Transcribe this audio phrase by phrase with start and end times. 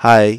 [0.00, 0.38] 嗨，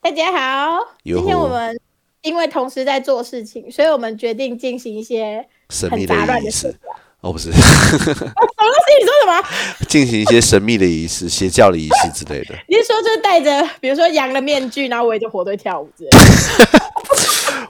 [0.00, 1.78] 大家好，今天我们
[2.22, 6.74] 因为同时在做事情，所以我们决定进行一些神秘的仪式。
[7.20, 8.96] 哦，不是， 什么东西？
[8.98, 9.44] 你说什么？
[9.86, 12.54] 进行一些神秘的仪式、邪教的仪式之类的。
[12.66, 16.18] 你是说就是戴着，比如说羊的面具，然后围着火堆跳舞之类的？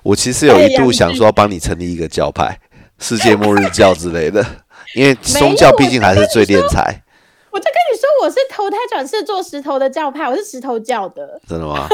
[0.04, 2.56] 我其实有一度想说帮你成立一个教派，
[3.00, 4.46] 世界末日教之类的，
[4.94, 7.02] 因为宗教毕竟还是最敛财，
[7.50, 11.40] 我在跟你说，我是投胎转世做石头的教派，我是石头教的。
[11.48, 11.86] 真的吗？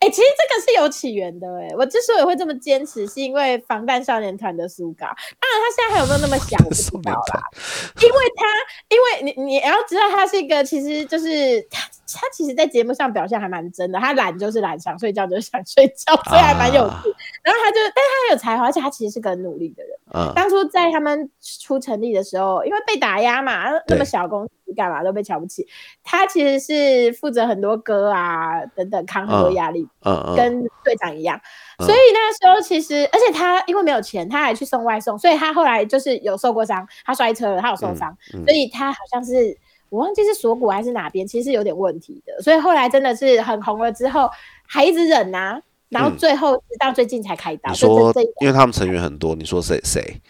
[0.00, 5.06] 哎、 其实这个是有起源的哎、我之所以会这么坚持，是因为防弹少年团的苏嘎。
[5.06, 7.42] 当然，他现在还有没有那么想，我不知道啦。
[8.02, 8.46] 因为他，
[8.88, 11.80] 因为你你要知道，他是一个其实就是他
[12.14, 13.98] 他其实，在节目上表现还蛮真的。
[13.98, 17.10] 他懒就是懒，想睡觉就是想睡觉，所以还蛮有趣。
[17.10, 19.98] 啊然后他就，但是他有才华，而且他其实是个很努力的人。
[20.14, 25.66] 嗯，当初在他们出成立的时候，因为被打压嘛，那么小公司干嘛都被瞧不起。
[26.02, 31.36] 他其实是负责很多歌啊等等，扛很多压力，嗯嗯，跟队长一样。
[31.78, 42.40] 嗯所以那时候其实，而且他因为没有钱，他还去送外送，所以他后来就是有受过伤，他摔车了，他有受伤，嗯所以他好像是我忘记是锁骨还是哪边，其实是有点问题的。
[42.40, 44.30] 所以后来真的是很红了之后，
[44.68, 47.70] 还一直忍呐、然后嗯最后直到最近才开刀。
[47.70, 50.20] 你说因为他们成员很多，你说谁谁？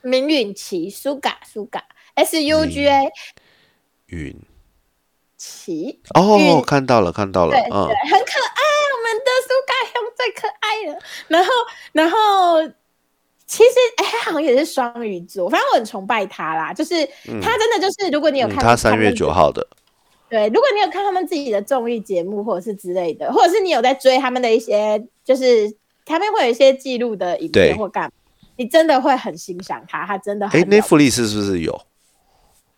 [0.00, 1.82] 明允琪、苏嘎、苏嘎、
[2.14, 3.10] S U G A
[4.06, 4.34] 允
[5.36, 10.98] 琪，哦，看到了，看到了对，嗯，很可爱，我们的苏嘎兄最可爱了。
[11.28, 11.50] 然后，
[11.92, 12.74] 然后。
[13.46, 16.72] 其实，哎、他好像也是双鱼座，反正我很崇拜他啦。
[16.72, 16.94] 就是
[17.42, 19.64] 他真的就是，如果你有嗯，看、他三月九，号的，
[20.30, 25.70] 对，如果你有看他们自己的综艺节目或者是之类的，或者是你有在追他们的一些，就是
[26.06, 28.10] 他们会有一些记录的影对片或干嘛，
[28.56, 30.76] 你真的会很欣赏他，他真的很哎，了不起。
[30.76, 31.80] 内弗利斯是不是有？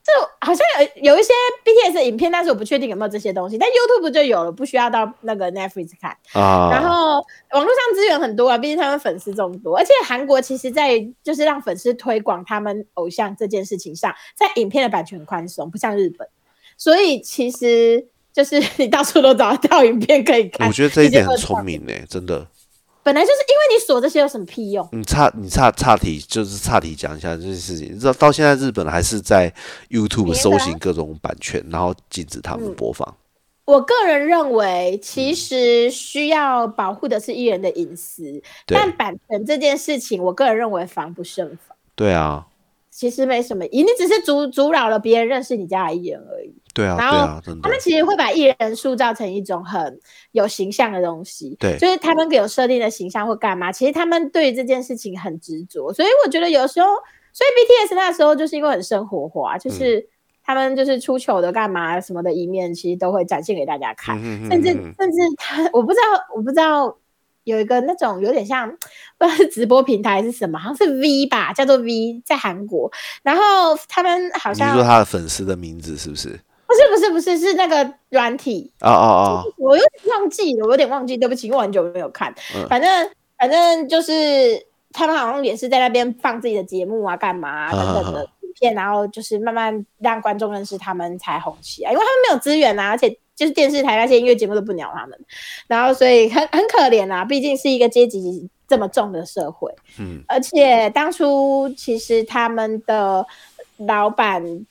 [0.06, 1.32] 就好像有有一些
[1.64, 3.58] BTS 的影片，但是我不确定有没有这些东西。
[3.58, 6.16] 但 YouTube 就有了，不需要到那个 Netflix 看。
[6.32, 7.14] 啊，然后
[7.50, 16.28] 网络上资源很多啊，毕竟他们粉丝众多，而且韩国其实在就是让粉丝推广他们偶像这件事情上，在影片的版权很宽松，不像日本，
[16.76, 20.68] 所以其实就是你到处都找得到影片可以看。
[20.68, 22.46] 我觉得这一点很聪明呢，真的。
[23.06, 24.84] 本来就是因为你锁这些有什么屁用？
[24.90, 27.94] 你差你差差题，就是差题讲一下这件事情。
[27.94, 29.48] 你知道到现在日本还是在
[29.88, 33.16] YouTube 搜寻各种版权，然后禁止他们播放。
[33.64, 38.24] 我个人认为，其实需要保护的是艺人的隐私，
[38.66, 41.76] 对但版权这件事情，我个人认为防不胜防。
[41.94, 42.44] 对啊，
[42.96, 46.54] 其实没什么意义，你只是阻阻扰了别人认识你家的艺人而已。
[46.72, 47.78] 对啊，然后他们。
[47.78, 50.00] 其实会把艺人塑造成一种很
[50.32, 56.86] 有形象的东西，对就是他们有设定的形象或干嘛，其实他们对于这件事情很执着，所以我觉得有时候，
[57.34, 60.08] 所以 BTS 那时候就是因为很生活化，嗯就是
[60.42, 66.02] 他们就是出糗的干嘛什么的一面，其实都会展现给大家看，嗯甚至甚至他我不知道
[66.34, 66.96] 我不知道。
[67.46, 68.68] 有一个那种有点像，
[69.16, 72.90] 不知道是直播平台还是什么，好像是 V 吧，叫做 V，在韩国。
[73.22, 73.42] 然后
[73.88, 76.38] 他们好像说他的粉丝的名字是不是？
[76.66, 79.52] 不是不是不是是那个软体，哦哦哦！
[79.56, 82.34] 我有点忘记了，我有点忘记，对不起，因为我很久没有看。
[82.56, 84.60] 嗯反正反正就是
[84.92, 95.20] 他们好像也是在那边放自己的节目啊，干嘛、等等的影片，然后就是慢慢让观众认识他们才红起来，因为他们没有资源啊，而且就是电视台那些音乐节目都不鸟他们，
[95.68, 99.72] 然后所以很很可怜啊，毕竟是一个阶级这么重的社会。
[100.00, 103.24] 嗯，而且当初其实他们的
[103.76, 104.66] 老板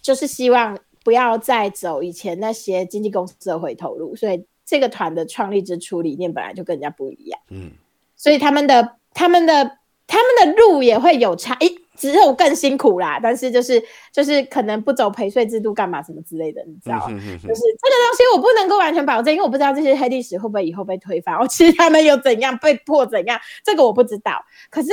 [0.00, 7.70] 就是希望不要再走以前那些经纪公司的回头路，所以这个团的创立之初理念本来就跟人家不一样，嗯，
[8.16, 17.06] 所以他们的他们的他们的路也会有差，诶，只有更辛苦啦，但是就是就是可能不走陪税制度干嘛什么之类的，你知道吗？
[17.08, 24.44] 嗯哼哼哼就是这个东西我不能够完全保证，因为我不知道这些黑历史会不会以后被推翻，哦，其实他们有怎样被迫怎样，这个我不知道。
[24.70, 24.90] 可是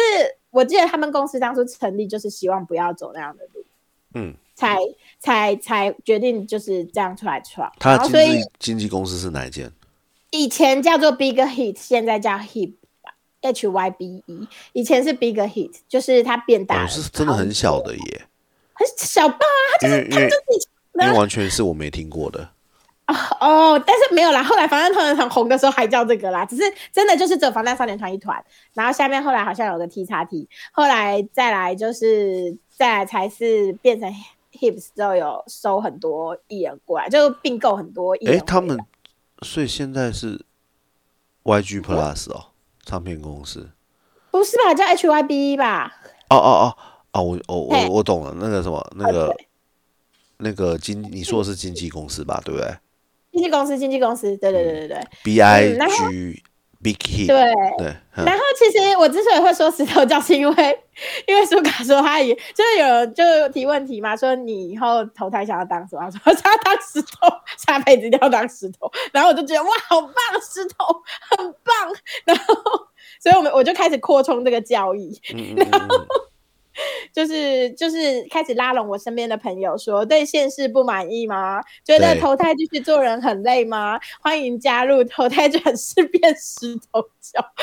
[0.49, 3.65] 我记得他们公司当初成立就是希望不要走那样的路，
[4.13, 4.79] 嗯，才
[5.19, 7.71] 才才决定就是这样出来创。
[7.79, 9.71] 他所以纪经纪公司是哪一间？
[10.31, 12.73] 以前叫做 Big Hit，现在叫 Hip。
[13.43, 18.21] H Y B E，以前是 Big Hit，就是它变大哦，是真的很小的耶，
[18.73, 19.37] 很小吧？
[19.79, 22.49] 它就是因为因为自己因为完全是我没听过的。
[23.39, 24.41] 哦，但是没有啦。
[24.41, 28.43] 后来防弹少年团红的时候还叫这个啦，只是真的就是只有防弹少年团一团，
[28.73, 34.09] 然后下面后来好像有个 T 叉 T，后来再来就是再来才是变成
[34.53, 38.79] Hips 之后有收很多艺人过来，就并购很多艺人回诶，他们
[39.41, 40.45] 所以现在是
[41.43, 42.52] YG Plus 哦，
[42.85, 43.69] 唱片公司。
[44.31, 44.73] 不是吧？
[44.73, 45.93] 叫 HYB 吧？
[46.29, 46.75] 哦哦哦
[47.11, 49.35] 哦，我我我我懂了，那个什么，那个哦
[50.37, 52.41] 那个经，你说的是经纪公司吧？
[52.43, 52.75] 对不对？
[53.31, 55.07] 经纪公司，经纪公司，对对对对对。
[55.23, 56.43] B I G
[56.83, 57.87] Big Hit，对，对，
[58.17, 60.79] 嗯然后其实我之所以会说石头教，是因为
[61.25, 66.01] 因为苏卡说他也就是有人就提问题嘛，说你以后投胎想要当什么？
[66.23, 67.27] 他说他要当石头，
[67.57, 68.91] 下辈子一定要当石头。
[69.11, 70.85] 然后我就觉得哇，好棒，石头
[71.37, 71.73] 很棒。
[72.25, 72.53] 然后
[73.21, 76.07] 所以我们我就开始扩充这个教义，嗯嗯嗯嗯
[77.13, 81.61] 就是就是开始拉拢我身边的朋友说，对现世不满意吗？
[81.83, 83.99] 觉得投胎继续做人很累吗？
[84.21, 87.43] 欢迎加入投胎转世变石头教。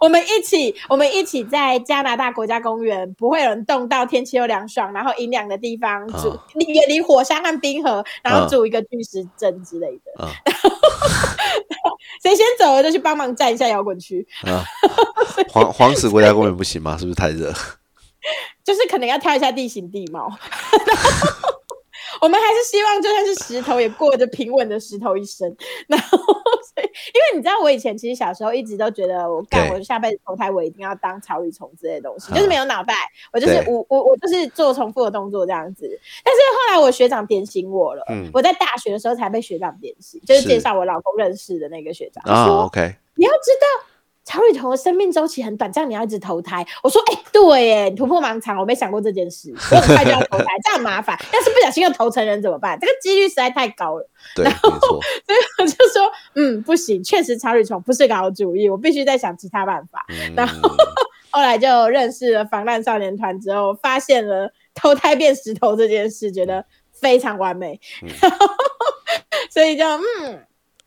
[0.00, 10.24] 我们一起，我们一起在加拿大国家公园，不会有人动到，天气又凉爽，然后阴凉的地方住啊，远离火山和冰河，然后嗯住一个巨石阵之类的。
[10.24, 10.30] 啊
[12.22, 14.64] 谁先走了就去帮忙站一下摇滚区，啊，
[15.50, 16.96] 黄黄石国家公园不行吗？
[16.98, 17.52] 是不是太热？
[18.64, 20.30] 就是可能要挑一下地形地貌。
[22.20, 25.54] 我们还是希望就算是石头，也过着平稳的石头一生。
[25.88, 26.18] 然后，
[27.32, 29.76] 为你知道，我以前其实小时候一直都觉得，我干对。
[29.78, 32.94] 我下辈子投胎，我一定要当草履虫之类的东西，啊就是没有脑袋，
[33.32, 35.88] 我就是我我我就是做重复的动作这样子。
[36.24, 38.30] 但是后来我学长点醒我了，嗯。
[38.32, 40.48] 我在大学的时候才被学长点醒，就是是。
[40.48, 43.86] 介绍我老公认识的那个学长，啊说，OK，你要知道。
[44.24, 46.66] 草履虫的生命周期很短，这样你要一直投胎。
[46.82, 51.18] 我说，哎、对耶，你突破盲肠，我没想过这件事， 我很快就要投胎，这样很麻烦。
[51.30, 52.78] 但是不小心又投成人怎么办？
[52.80, 54.08] 这个几率实在太高了。
[54.34, 54.70] 对，没错，
[55.26, 60.04] 所以我就说，嗯，不行，确实草履虫不是个好主意，我必须再想其他办法。
[60.34, 60.76] 然后嗯，
[61.30, 68.08] 后来就认识了防弹少年团之后，发现了投胎变石头这件事，觉得非常完美，嗯
[69.50, 70.44] 所以就嗯，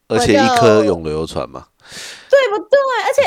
[0.08, 1.68] 而且一颗永流传嘛，
[2.38, 2.78] 对不对？
[3.06, 3.22] 而且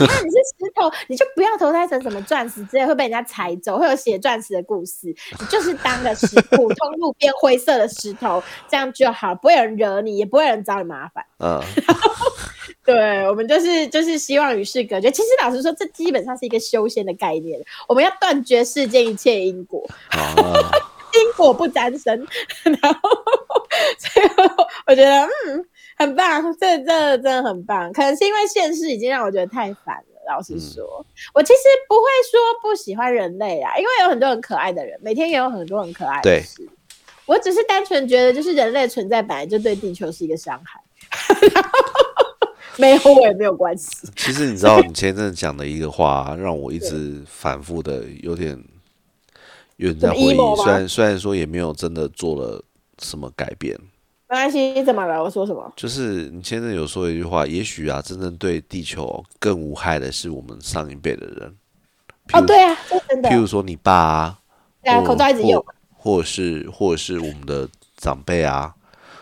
[0.00, 5.06] 你看你是石头，你就不要投胎成什么钻石之类，会被人家踩走，会有写钻石的故事。
[5.38, 11.24] 你就是当个石普通路边灰色的石头，这样就好，不会有人惹你，也不会有人找你麻烦。
[11.38, 11.62] 嗯，
[12.84, 15.10] 对我们就是就是希望与世隔绝。
[15.10, 19.88] 其实老实说，这基本上是一个修仙的概念，我们要断绝世间一切因果。
[20.10, 20.34] 啊，
[21.14, 22.26] 因果不沾身，
[22.64, 23.00] 然后
[23.98, 25.64] 所以我我觉得嗯
[25.98, 27.92] 很棒，这这真的很棒。
[27.92, 30.04] 可能是因为现实已经让我觉得太烦了。
[30.28, 36.68] 老实说，我其实不会说不喜欢人类啊，因为有很多很可爱的人，每天也有很多很可爱的对事。
[37.24, 40.80] 我只是单纯觉得，就是人类存在本来就对地球是一个伤害，
[42.76, 44.06] 没有我也没有关系。
[44.16, 48.62] 其实你知道， 你前阵子讲的一个话，让我一直反复的有点
[49.76, 52.62] 有点在回忆虽然虽然说也没有真的做了
[52.98, 53.78] 什么改变，
[54.30, 55.22] 没关系，怎么了？
[55.22, 55.72] 我说什么？
[55.74, 61.56] 就是你前阵有说一句话，也许啊，真正对地球更无害的是我们上一辈的人。
[62.34, 64.38] 哦，对啊，这真的譬，如说你爸啊，
[64.82, 65.64] 对啊，口罩一直用，
[65.96, 67.66] 或或者是或者是我们的
[67.96, 68.74] 长辈啊，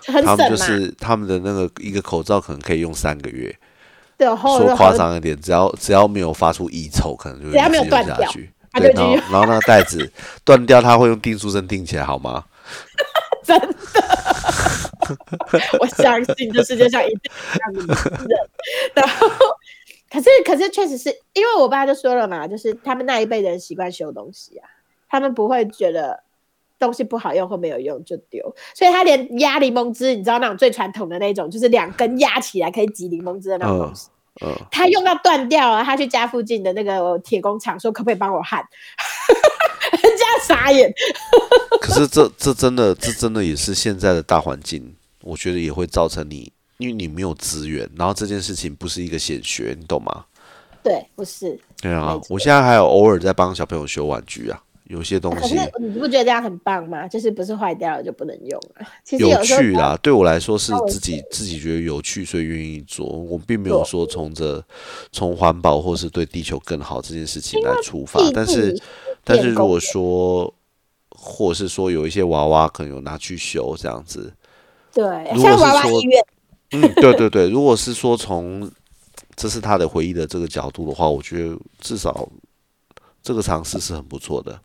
[0.06, 0.56] 很他们就。
[0.56, 3.56] 是他们的那个一个口罩可能可以用三个月，
[4.19, 8.52] 对，说夸张一点，只要只要没有发出异臭，可能就只要没有断掉下去。
[8.73, 10.12] 对，然后然后那个袋子
[10.44, 12.44] 断掉，它会用订书针定起来，好吗？
[13.47, 13.76] 真的，
[15.81, 17.94] 我相信这世界上一定有这样的
[18.26, 18.38] 人。
[18.94, 19.29] 然后，
[20.11, 24.69] 可是可是确实是因为我爸就说了嘛，就是他们那一辈的人习惯修东西啊，
[25.08, 26.23] 他们不会觉得
[26.79, 34.09] 东西不好用或没有用就丢，所以他连压柠檬汁，你知道那种最传统的那种，就是两根压起来可以挤柠檬汁的那种东西。
[34.45, 38.62] 嗯，他用到断掉了，他去家附近的那个铁工厂说可不可以帮我焊，
[39.92, 40.92] 人家傻眼。
[41.80, 44.96] 可是这这真的这真的也是现在的大环境，
[45.26, 50.25] 我觉得也会造成你，因为你没有资源，然后这件事情不是一个显学，你懂吗？
[50.85, 51.59] 对，不是。
[51.80, 57.09] 对啊我现在还有偶尔在帮小朋友修玩具啊，有些东西可是你不觉得这样很棒吗？
[57.09, 58.87] 就是不是坏掉了就不能用了？
[59.04, 63.04] 其实有有趣啦，对我来说是自己自己觉得有趣，所以愿意做。
[63.04, 64.64] 我并没有说从着
[65.11, 68.80] 从环保或是对地球更好这件事情来出发，但是
[69.25, 70.54] 但是如果说，
[71.11, 74.33] 或者是说有一些娃娃可能有拿去修这样子，
[74.97, 76.25] 对，像娃娃医院，
[76.73, 78.71] 嗯，对对对，如果是说从
[79.37, 82.26] 这是他的回忆的这个角度的话，我觉得至少
[83.23, 84.59] 这个尝试是很不错的。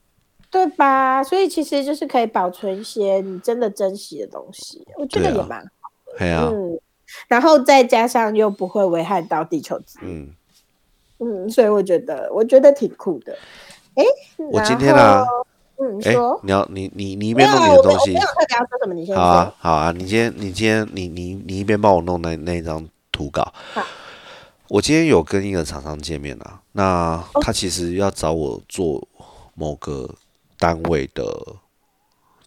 [0.50, 1.22] 对吧？
[1.22, 5.92] 所以其实就是可以保存一些你真的珍惜的东西，我觉得也蛮好。
[6.18, 6.80] 对啊、嗯，
[7.28, 10.10] 然后再加上又不会危害到地球资源，
[11.20, 13.38] 嗯，嗯，所以我觉得我觉得挺酷的。
[13.96, 14.04] 哎，
[14.52, 15.48] 我今天啊然后，
[15.82, 16.40] 嗯，哎、说。
[16.44, 18.16] 你要你你你一边弄你的东西。
[19.16, 23.84] 好啊，好啊，你今天你今天你你你一边帮我弄那那一张图稿好。
[24.68, 26.84] 我今天有跟一个厂商见面啊，那
[27.34, 29.06] 哦他其实要找我做
[29.56, 30.10] 某个
[30.58, 31.24] 单位的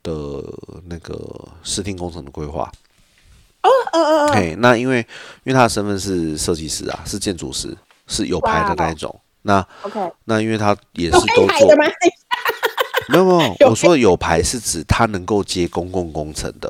[0.02, 0.42] 的
[0.86, 1.18] 那个
[1.62, 2.70] 视听工程的规划。
[3.62, 4.98] 嗯嗯嗯，嘿，那因为
[5.42, 7.76] 因为他的身份是设计师啊，是建筑师，
[8.06, 9.20] 是有牌的那一种。
[9.42, 11.68] 那 OK，那因为他也是都做？
[13.08, 16.68] 没有没有，有 我说的有牌是指他能够接公共工程的。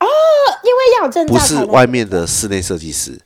[0.00, 0.06] 哦，
[0.62, 3.20] 因为要证照不是外面的室内设计师。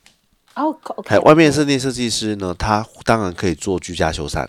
[0.55, 4.47] 哦，OK，还外面的室内设计师呢，他当然可以做居家修缮，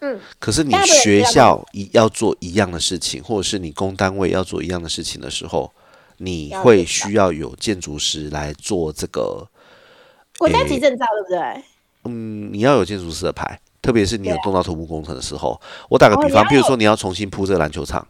[0.00, 5.72] 嗯，可是你学校一要做一样的事情，或者是你公单位要做一样的事情的时候，
[6.18, 9.48] 你会需要有建筑师来做这个，
[10.38, 11.64] 国家级证照对不对？
[12.04, 15.60] 嗯，你要有建筑师的牌，特别是你有动到土木工程的时候。
[15.88, 18.06] 我打个比方，哦你要有譬如说你要重新铺这个篮球场，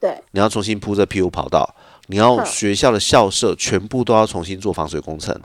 [0.00, 1.74] 对，你要重新铺这 PU 跑道，
[2.06, 5.38] 你要学校的校舍全部都要重新做防水工程，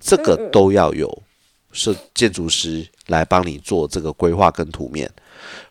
[0.00, 1.22] 这个都要有
[1.72, 5.10] 设建筑师来帮你做这个规划跟图面，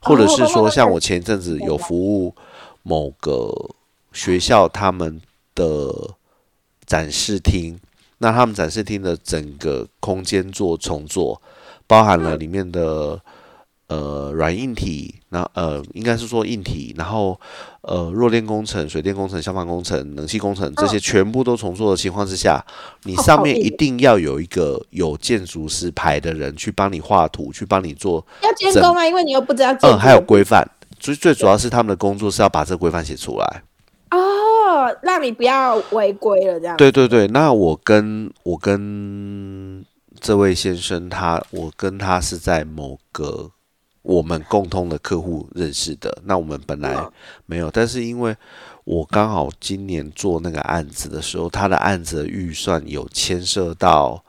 [0.01, 2.36] 或者是说，像我前一阵子有服务
[2.82, 3.50] 某个
[4.12, 5.22] 学校他们
[5.56, 5.92] 的
[6.86, 7.80] 展示厅，
[8.18, 11.42] 那他们展示厅的整个空间做重做，
[11.94, 13.20] 包含了里面的。
[13.88, 17.40] 呃，软硬体，那呃，应该是说硬体，然后
[17.82, 22.64] 呃，弱电工程、水电工程、消防工程、冷气工程这些全部都重做的情况之下，
[23.04, 30.68] 你上面一定要有一个有建筑师牌的人去帮你画图，去帮你做，要监工啊，因为你又不知道建嗯，还有规范。
[30.98, 33.64] 最最主要是他们的工作是要把这个规范写出来。
[34.10, 36.78] 哦，让你不要违规了这样。
[36.78, 39.86] 对对对，那我跟我跟
[40.24, 43.51] 这位先生他，我跟他是在某个
[44.01, 46.18] 我们共通的客户认识的。
[46.24, 47.12] 那我们本来嗯
[47.46, 48.34] 没有，但是因为
[48.86, 54.24] 我刚好今年做那个案子的时候，他的案子的预算有牵涉到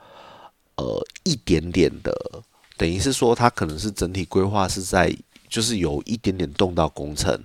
[0.74, 2.12] 呃一点点的，
[2.76, 5.16] 等于是说他可能是整体规划是在
[5.48, 7.40] 就是有一点点动到工程。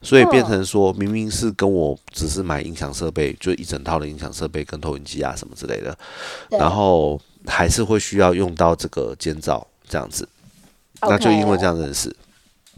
[0.00, 5.98] 所以变成说，明明是跟我只是买音响设备，就一整套的音响设备跟投影机啊什么之类的，
[6.50, 10.28] 然后还是会需要用到这个监造这样子，
[11.02, 12.14] 那就因为这样认识。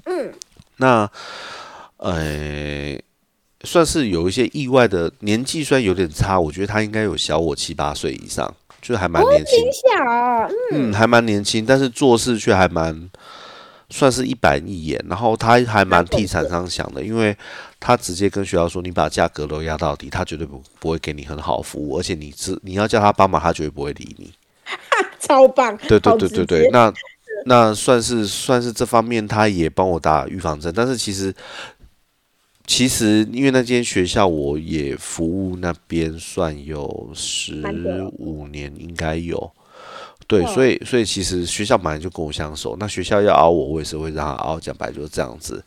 [0.04, 0.32] 嗯，
[0.76, 1.10] 那
[1.98, 2.98] 呃，
[3.64, 13.10] 算是有一些意外的年纪，虽然有点差，我觉得他应该有小我七八岁以上，就是还蛮年轻，小啊，嗯，嗯，还蛮年轻，但是做事却还蛮
[13.90, 17.36] 算是一板一眼，然后他还蛮替厂商想的，因为
[17.78, 24.32] 他直接跟学校说，你把价格都压到底，他绝对不不会给你很好服务，而且你只你要叫他帮忙，他绝对不会理你。
[25.20, 26.92] 超棒，对对对对对，那
[27.46, 30.72] 那算是算是这方面，他也帮我打预防针。
[30.74, 31.34] 但是其实
[32.66, 37.62] 其实因为那间学校，我也服务那边算有十
[38.18, 39.50] 五年，应该有。
[40.26, 45.60] 对，嗯所以所以其实学校本来就跟我相熟，那学校要熬我，我也是会让他熬，讲白就是这样子。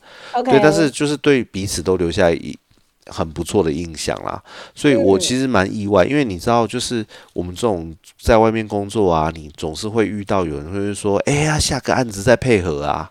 [0.44, 2.56] 对，但是就是对彼此都留下一
[3.06, 4.42] 很不错的印象啦。
[4.74, 13.10] 所以我嗯其实蛮意外，因为你知道，就是我们这种在外面工作啊，你总是会遇到有人会说：“哎呀，下个案子再配合啊。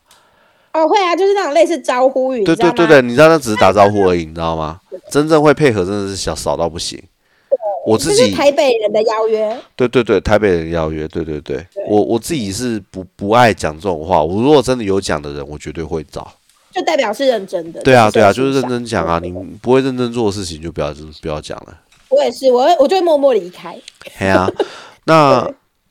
[0.73, 4.79] 哦会啊，就是那种类似招呼语，”对对对对，你知道那只是打招呼而已，你知道吗？
[5.09, 7.01] 真正会配合真的是小少到不行。
[7.85, 14.23] 我自己是台北人的邀约，对对对，台北人邀约，对对对，我我自己是不不爱讲这种话。
[14.23, 16.31] 我如果真的有讲的人，我绝对会找。
[16.73, 17.81] 就代表是认真的。
[17.81, 21.77] 对啊对啊，就是认真讲啊，你不会认真做的事情就不要就不要讲了。
[22.09, 23.79] 我也是，我会我就会默默离开。
[24.17, 24.49] 嘿啊，
[25.05, 25.49] 那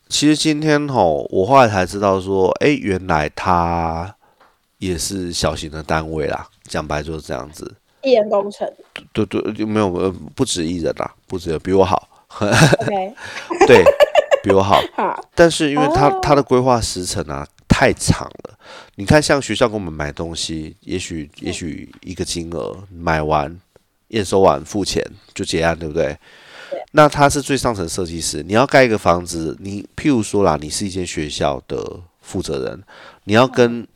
[0.08, 4.14] 其实今天吼，我后来才知道说，哎、原来他
[4.78, 6.46] 也是小型的单位啦。
[6.68, 8.70] 讲白就是这样子，一人工程
[9.12, 12.08] 对对，就没有呃，不止一人啦，不止比我好
[12.38, 13.14] ，，OK，
[13.66, 13.84] 对
[14.42, 14.80] 比我好。
[14.94, 18.58] 好，但是因为他哦他的规划时程啊太长了，
[18.96, 23.58] 你看像学校给我们买东西，也许也许一个金额买完
[24.08, 25.02] 验收完付钱
[25.34, 26.16] 就结案，对不对？
[26.92, 32.82] 那他是最上层设计师，你要盖一个房子，你譬如说啦，你是一间学校的负责人，
[33.24, 33.88] 你要跟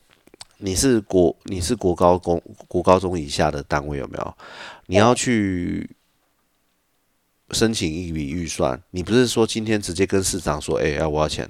[0.57, 4.37] 你是国你是国高公国高中以下的单位有没有？
[4.87, 5.87] 你要去
[7.51, 11.49] 申请一笔预算，你不是说今天直接跟市长说，哎、要我要钱，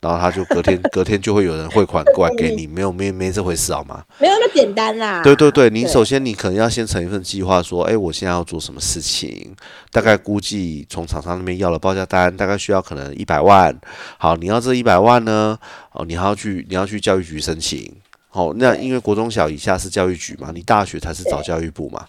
[0.00, 4.04] 然后他就隔天 隔天就会有人汇款过来给你，没有没没这回事好吗？
[4.18, 5.22] 没有那么简单啦。
[5.22, 9.54] 对对对，你首先你可能要先成一份计划，说，哎，我现在要做什么事情，
[9.92, 13.78] 大概估计从厂商那边要了报价单，大概需要可能一百万。
[14.18, 15.58] 好，你要这一百万呢，
[15.92, 17.92] 哦，你还要去你要去教育局申请。
[18.28, 22.06] 好，那因为国中小以下是教育局嘛，你大学才是找教育部嘛。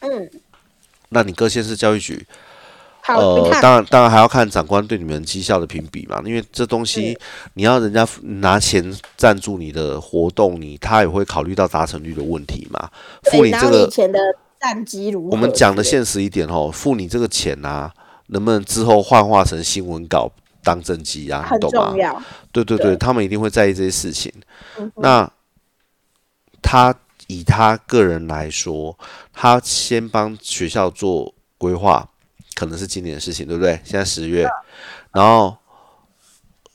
[0.00, 0.30] 嗯，
[1.08, 2.53] 那你各县市教育局，好，
[3.08, 7.18] 呃当然当然还要看长官对你们绩效的评比嘛，因为这东西
[7.54, 12.90] 你要人家拿钱赞助你的活动，你他也会考虑到达成率的问题嘛，
[13.24, 14.18] 付你这个以前的
[14.60, 15.30] 战绩如何？
[15.32, 17.92] 我们讲的现实一点哦，付你这个钱啊，
[18.28, 20.30] 能不能之后幻化成新闻稿
[20.62, 21.44] 当政绩啊？
[21.46, 21.98] 很你懂吗重？
[21.98, 22.22] 要。
[22.52, 24.32] 对对对，对他们一定会在意这些事情。
[24.78, 25.30] 嗯那
[26.62, 26.94] 他
[27.26, 28.96] 以他个人来说，
[29.34, 32.08] 他先帮学校做规划，
[32.54, 33.78] 可能是今年的事情，对不对？
[33.84, 34.48] 现在十月，
[35.12, 35.56] 然后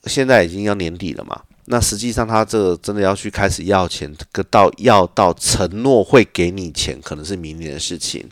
[0.05, 1.41] 现在已经要年底了嘛。
[1.65, 8.27] 那实际上他这个真的要去开始要钱，个到要到承诺会给你钱，可能是明年的事情。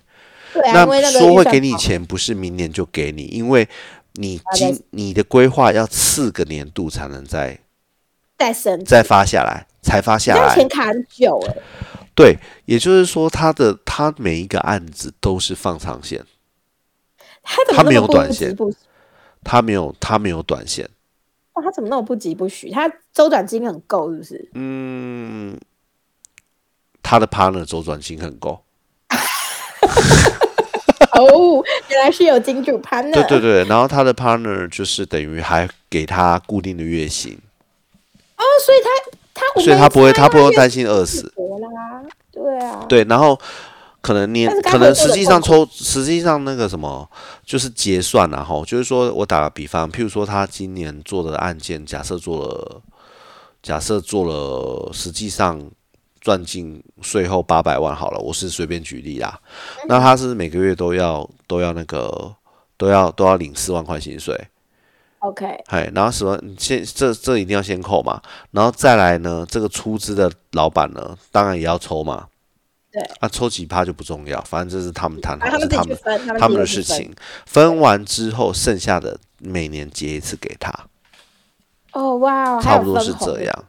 [0.53, 3.67] 对那那个说会给你钱，不是明年就给你，因为
[4.13, 7.59] 你今你的规划要四个年度才能再
[8.85, 10.55] 再发下来，才发下来。
[10.55, 11.55] 钱卡很久哎、
[12.15, 16.25] 对，也就是说，他的他每一个案子都是放长线，
[17.47, 18.55] 他怎么他没有短线
[19.43, 20.89] 他没有他没有短线。
[21.53, 22.69] 哇他怎么那么不急不徐？
[22.69, 24.49] 他周转金很够是不是？
[24.53, 25.57] 嗯，
[27.01, 28.61] 他的 partner 周转金很够。
[31.13, 33.13] 哦，原来是有金主 partner。
[33.13, 37.39] 对对对，然后他的 partner 就是等于还给他固定的月薪，
[38.35, 38.89] 哦，所以他
[39.33, 41.33] 他所以他不会他不用担担心饿死。
[42.31, 43.39] 对啊，对，然后
[44.07, 47.09] 可能年但是该可能实际上抽实际上那个什么
[47.43, 52.81] 就是结算然后就是说我打个比方，譬如说他今年做的案件，假设做了
[53.61, 55.61] 假设做了实际上
[56.21, 59.37] 赚进税后八百万好了，我是随便举例啦，
[59.89, 62.33] 那他是每个月都要都要那个
[62.77, 64.47] 都要都要领四万块薪水。
[65.19, 66.39] OK，哎，然后什么？
[66.57, 68.21] 先这这一定要先扣嘛，
[68.51, 72.27] 然后再来呢，这个出资的老板呢，当然也要抽嘛。
[72.97, 75.97] 对，啊，抽几趴就不重要，反正这是他们谈是他们，
[76.39, 77.13] 他们的事情。
[77.45, 80.73] 分完之后，剩下的每年结一次给他，
[81.93, 83.43] 哦，哇，差不多是这。
[83.43, 83.65] 样。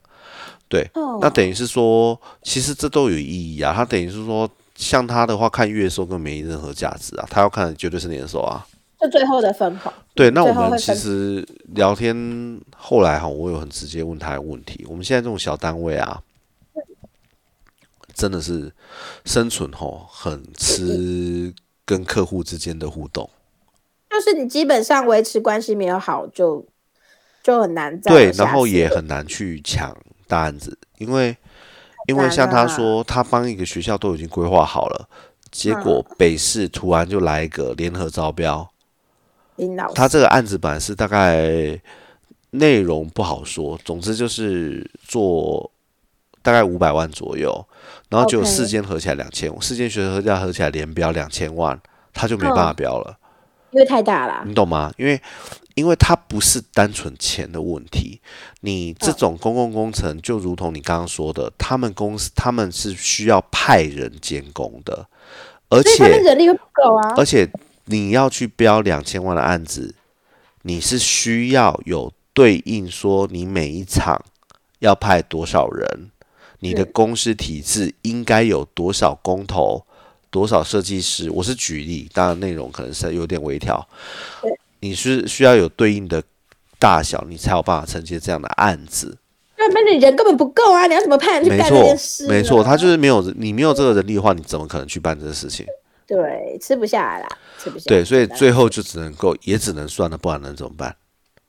[0.67, 3.75] 对，哦，那等于是说，其实这都有意义啊。
[3.75, 8.67] 他等于是说，像他的话，看月收跟没任何价值啊，他要看的绝对是年收啊。
[9.01, 9.93] 就最后的分红。
[10.15, 16.21] 对，那我们其实聊天后来哈，我有很直接问他的问题：我们现在这种小单位啊，
[18.19, 18.73] 真的是
[19.25, 21.55] 生存吼很吃
[21.85, 23.31] 跟客户之间的互动。
[24.11, 26.67] 就是你基本上维持关系没有好，就
[27.45, 31.37] 就很难再对然后也很难去抢大案子，因为
[32.09, 35.09] 因为像他啊说，他帮一个学校都已经规划好了，
[35.53, 38.69] 结果嗯北市突然就来一个联合招标，
[39.95, 41.81] 他这个案子本来是大概
[42.51, 45.71] 内容不好说，总之就是做
[46.43, 47.68] 大概五百万左右，
[48.09, 51.81] 然后就 OK 四间合起来两千，四间学生合价合起来连标两千万，
[52.13, 53.19] 他就没办法嗯标了，
[53.71, 54.43] 因为太大了。
[54.47, 54.93] 你懂吗？
[54.97, 55.21] 因为
[55.75, 58.21] 因为它不是单纯钱的问题，
[58.63, 65.07] 你这嗯种公共工程就如同你刚刚说的，他们公司他们是需要派人监工的，
[65.69, 67.15] 而且人力会不够啊。
[67.17, 67.49] 而且
[67.85, 69.95] 你要去标两千万的案子，
[70.63, 74.21] 你是需要有对应说你每一场
[74.81, 76.11] 要派多少人，
[76.61, 79.85] 你的公司体制应该有多少工头，
[80.31, 81.31] 多少设计师。
[81.31, 83.87] 我是举例，当然内容可能是有点微调。
[84.81, 86.23] 你是需要有对应的
[86.79, 89.19] 大小，你才有办法承接这样的案子。
[89.57, 90.87] 那那你人根本不够啊！
[90.87, 92.29] 你要怎么派人去干这没错件事，呢？
[92.31, 95.67] 没错，他就是没有你没有这个人力的话，你怎么可能去办这个事情？
[96.07, 97.89] 对吃不下来啦，吃不下来。
[97.89, 100.95] 对，所以最后就只能够，也只能算了，不然能怎么办？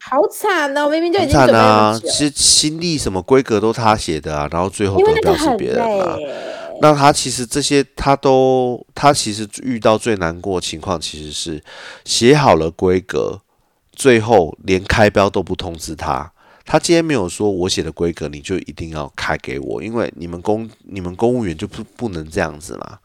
[0.02, 0.90] 好惨哦！
[0.90, 2.00] 明明就已经准备那啊！
[2.00, 6.16] 其实新历什么规格都他写的啊，然后最后因为得标是那个很别人啊。
[6.16, 6.46] 累。
[6.82, 11.62] 那他其实这些他都，他其实遇到最难过的情况其实是
[12.06, 13.42] 写好了规格，
[13.92, 16.32] 最后连开标都不通知他。
[16.66, 23.00] 他今天没有说我写的规格你就一定要开给我，因为你们公你们公务员就不不能这样子嘛。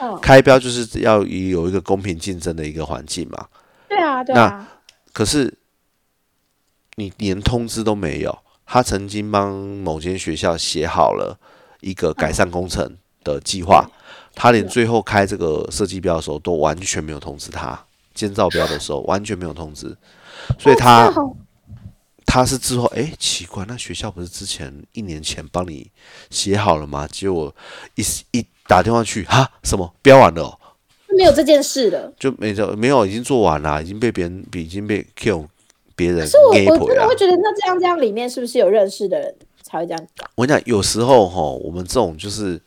[0.00, 3.46] 嗯，开标就是要有一个公平竞争的一个环境嘛。
[3.88, 4.68] 对啊，对那啊。
[5.12, 5.52] 可是
[6.98, 11.38] 你连通知都没有，他曾经帮某间学校写好了
[11.80, 13.88] 一个改善工程的计划，
[14.34, 19.96] 他连最后开这个设计标的时候都完全没有通知他，监造标的时候完全没有通知，
[20.58, 21.08] 所以他
[22.26, 25.88] 他是之后哎奇怪，那学校不是之前一年前帮你
[26.30, 27.06] 写好了吗？
[27.06, 27.54] 结果
[27.94, 30.58] 一一打电话去，哈什么标完了哦、
[31.16, 32.12] 没有这件事了。
[32.18, 35.46] 就没有没有已经做完了，已经被别人已经被 kill
[35.98, 37.16] 别人可是我我真的会。
[37.16, 40.24] 觉得，那这样这样里面是不是有认识的人才会这样搞？
[40.36, 42.60] 我跟你讲，有时候哈，我们这种就是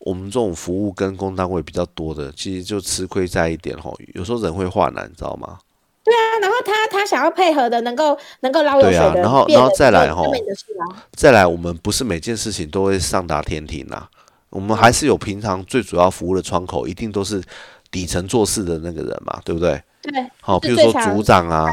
[0.00, 5.58] 我们这种服务跟工单位比较多的，其实就吃亏在一点哈，有时候人会换难，你知道吗？
[6.04, 11.02] 对啊，然后他他想要配合的，能够能够捞有对水的，啊然后然后再来就吼没你的事啊。
[11.12, 14.06] 再来，我们不是每件事情都会上达天庭呐，
[14.50, 17.42] 我们还是有平常最主要服务的窗口，一定都是
[17.90, 19.82] 底层做事的那个人嘛，对不对？
[20.06, 21.66] 对，好，是譬如说组长啊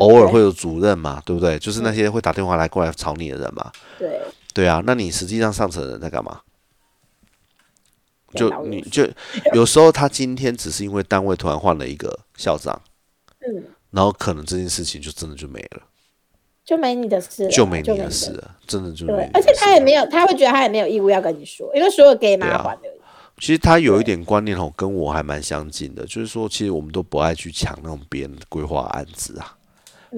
[0.00, 1.58] 偶尔会有主任嘛，对不对？
[1.58, 3.70] 就是那些会打电话来过来吵你的人嘛。
[3.98, 4.20] 对，
[4.52, 6.40] 对啊，那你实际上上层的人在干嘛？
[8.34, 9.06] 就你就
[9.54, 12.80] 有时候他今天只是因为单位突然换了一个校长，
[13.46, 15.82] 嗯，然后可能这件事情就真的就没了，
[16.64, 22.88] 就没你的事了，就没你的事了，真的就没，的而且他也没有，他会觉得他也没有义务要跟你说，因为所有给麻烦的。
[23.38, 29.56] 其实他有一点观念哦，跟我还蛮相近的，就是说，其实我们都不爱去抢那种别人的规划案子啊，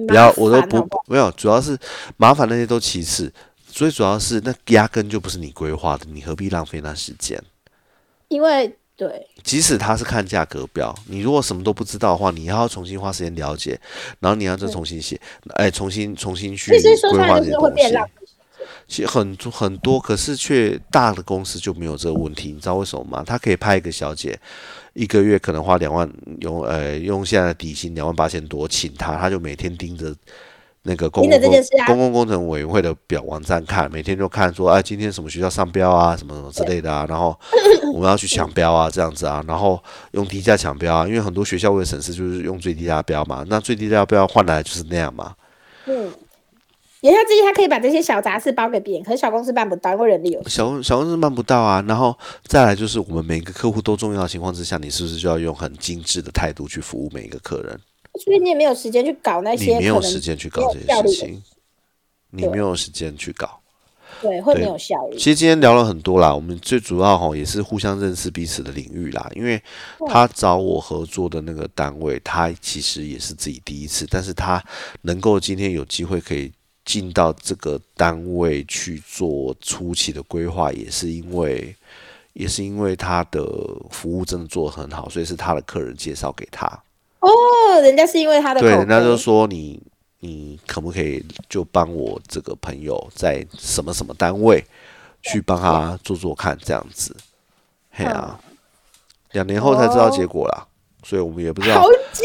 [0.07, 1.77] 不要，我都不没有，主要是
[2.15, 3.33] 麻烦那些都其次，
[3.67, 7.41] 最主要是那压根就不是你规划的，你何必浪费那时间？
[8.27, 9.27] 因为对。
[9.43, 13.79] 即使他是看价格表，你如果什么都不知道的话，你还要重新花时间了解，
[14.19, 15.19] 然后你要再重新写，
[15.55, 16.71] 哎，重新重新去
[17.11, 17.95] 规划这些东西。
[18.87, 23.23] 其实很多很多，可是却大的公司就没有这个问题，你知道为什么吗？
[23.25, 24.39] 他可以派一个小姐，
[24.93, 30.15] 一个月可能花两万，用呃用现在的底薪两万八千多，请她，她就每天盯着
[30.83, 31.39] 那个公共
[31.85, 37.37] 公共工程委员会的表网站看，每天就看说，哎，今天什么学校上标啊，什么什么之类的啊，然后
[37.93, 45.35] 我们要去抢标啊，这样子啊，然后用低价抢标啊，因为很多学校为了省事，就是用最低价标嘛，那最低价标换来就是那样嘛。
[45.87, 46.09] 嗯，
[47.01, 50.49] 言下之意，他可以把这些小杂事包给别人，可是小公司办不到，因为人力有限。
[50.49, 57.79] 小公小公司办不到啊，然后再来就是我们每个客户都重要的情况之下，你是不是就要用很精致的态度去服务每一个客人？
[58.23, 61.43] 所以你也没有时间去搞那些你没有时间去搞这些事情，
[62.31, 63.59] 你没有时间去搞。
[64.19, 65.17] 对会没有效率。
[65.17, 69.29] 其实今天聊了很多啦，我们最主要哈也是互相认识彼此的领域啦。
[69.35, 69.61] 因为
[70.07, 74.63] 他找我合作的那个单位，他其实也是自己第一次，但是他
[75.03, 76.51] 能够今天有机会可以
[76.87, 81.75] 进到这个单位去做初期的规划，也是因为
[82.31, 83.45] 也是因为他的
[83.91, 86.65] 服务真的做得很好，所以是他的客人介绍给他。
[87.19, 87.29] 哦，
[87.81, 89.77] 人家是因为他的对，人家就说你
[90.21, 94.63] 你可不可以就帮我这个朋友在什么什么单位
[95.23, 97.13] 去帮他做做看这样子，
[97.91, 98.39] 嘿啊，
[99.33, 100.65] 两年后才知道结果啦，
[101.03, 102.23] 所以我们也不知道好，久，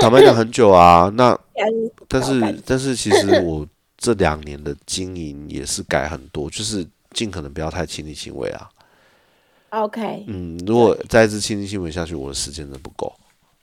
[0.00, 1.08] 坦白讲很久啊。
[1.14, 1.38] 那
[2.08, 8.68] 但是但是其实我这两年的经营也是改很多，就是尽可能不要太亲力亲为啊。
[9.70, 13.12] OK 嗯，如果再一次亲力亲为下去，我的时间真的不够。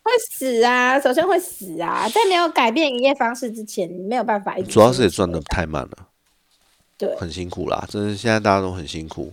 [0.04, 4.56] 会死啊，首先会死啊，在没有改变营业方式之前，你没有办法。
[4.68, 6.08] 主要是也赚的太慢了，
[6.98, 9.32] 对，很辛苦啦，真的现在大家都很辛苦。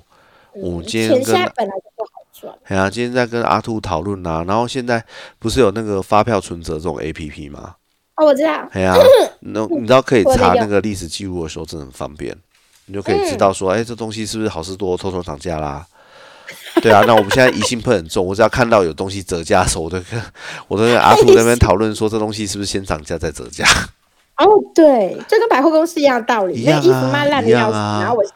[0.54, 5.04] 我们今天本来就不好赚，哎呀，今天在跟阿兔讨论啊，然后现在
[5.38, 7.74] 不是有那个发票存折这种 A P P 吗？
[8.20, 8.94] 哦，我知道，哎呀，
[9.40, 12.36] 那你知道可以查那个历史记录的时候，真的很方便，
[12.84, 15.86] 你就可以知道说，哎、这东西是不是好事多偷偷涨价啦？
[16.82, 20.22] 对啊，那我们现在疑心喷很重，我只要看到有东西折价的时候，我都跟
[20.68, 23.64] 我都跟阿 兔那边讨论说，这东西是不是先涨价再折价？
[24.36, 28.32] 哦，对，就跟百货公司一样的道理，一样啊那衣服卖烂的要死，然后我先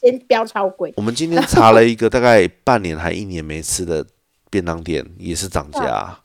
[0.00, 4.04] 先标超贵，我们今天 查了一个大概半年还一年没吃的
[4.50, 6.18] 便当店，也是涨价。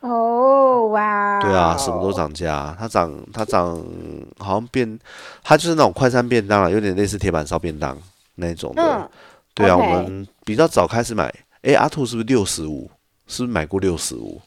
[0.00, 3.76] 哦，哇，对啊，什么都涨价，它涨它涨，
[4.38, 4.98] 好像变，
[5.42, 7.98] 它就是那种快餐便当啊，有点类似铁板烧便当
[8.36, 8.82] 那种的。
[8.82, 9.10] 嗯，
[9.54, 11.34] 对啊，我们比较早开始买。
[11.62, 12.88] 诶，阿兔是不是六十五？
[13.26, 14.40] 是不是买过六十五？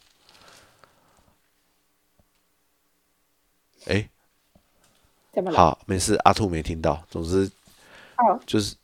[3.86, 4.08] 哎，
[5.34, 5.56] 怎么了？
[5.56, 7.02] 好，没事，阿兔没听到。
[7.10, 7.50] 总之
[8.16, 8.74] 哦，就是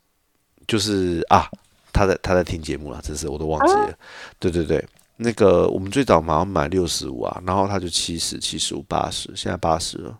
[0.66, 1.48] 就是啊，
[1.92, 3.98] 他在他在听节目了，真是我都忘记啊了。
[4.38, 4.86] 对对对，
[5.18, 10.18] 那个我们最早马上买六十五啊，然后他就七十、七十五、八十，现在八十了。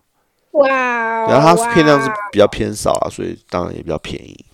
[0.52, 0.68] 哇，
[1.28, 4.44] 然后它片量是比较偏少啊，所以当然也比较便宜。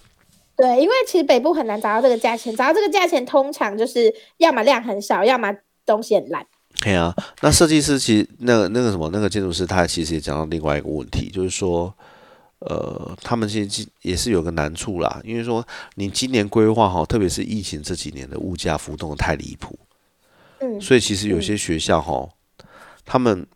[0.57, 5.53] 对，因为其实北部很难找到这个价钱，找到这个价钱通常就是要么量很少，要么
[5.87, 6.47] 东西很烂。
[6.81, 11.95] 对啊，那设计师其实那个那个什么那个建筑师，他其实也讲到另外一个问题，就是说，
[12.59, 19.79] 呃，他们其实也是有个难处啦，因为说你今年规划哈，特别是疫情这几年的物价浮动的太离谱，
[20.65, 22.29] 嗯，所以其实有些学校哈，
[23.05, 23.47] 他们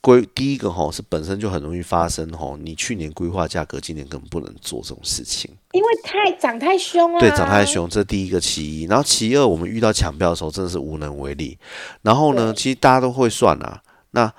[0.00, 5.50] 规第一个哈是本身就很容易发生哈，你去年规划价格，今年根本不能做这种事情。
[5.72, 7.64] 因为太涨太凶了，对，涨太。
[7.64, 8.84] 凶，这第一个其一。
[8.86, 11.56] 然后其二，我们遇到抢票的时候真的是无能为力。
[12.02, 13.80] 然后呢，其实大家都会算啊。
[14.10, 14.32] 那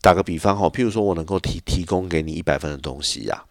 [0.00, 3.42] 打个比方哈，譬如说我能够提提供给你一百分的东西呀、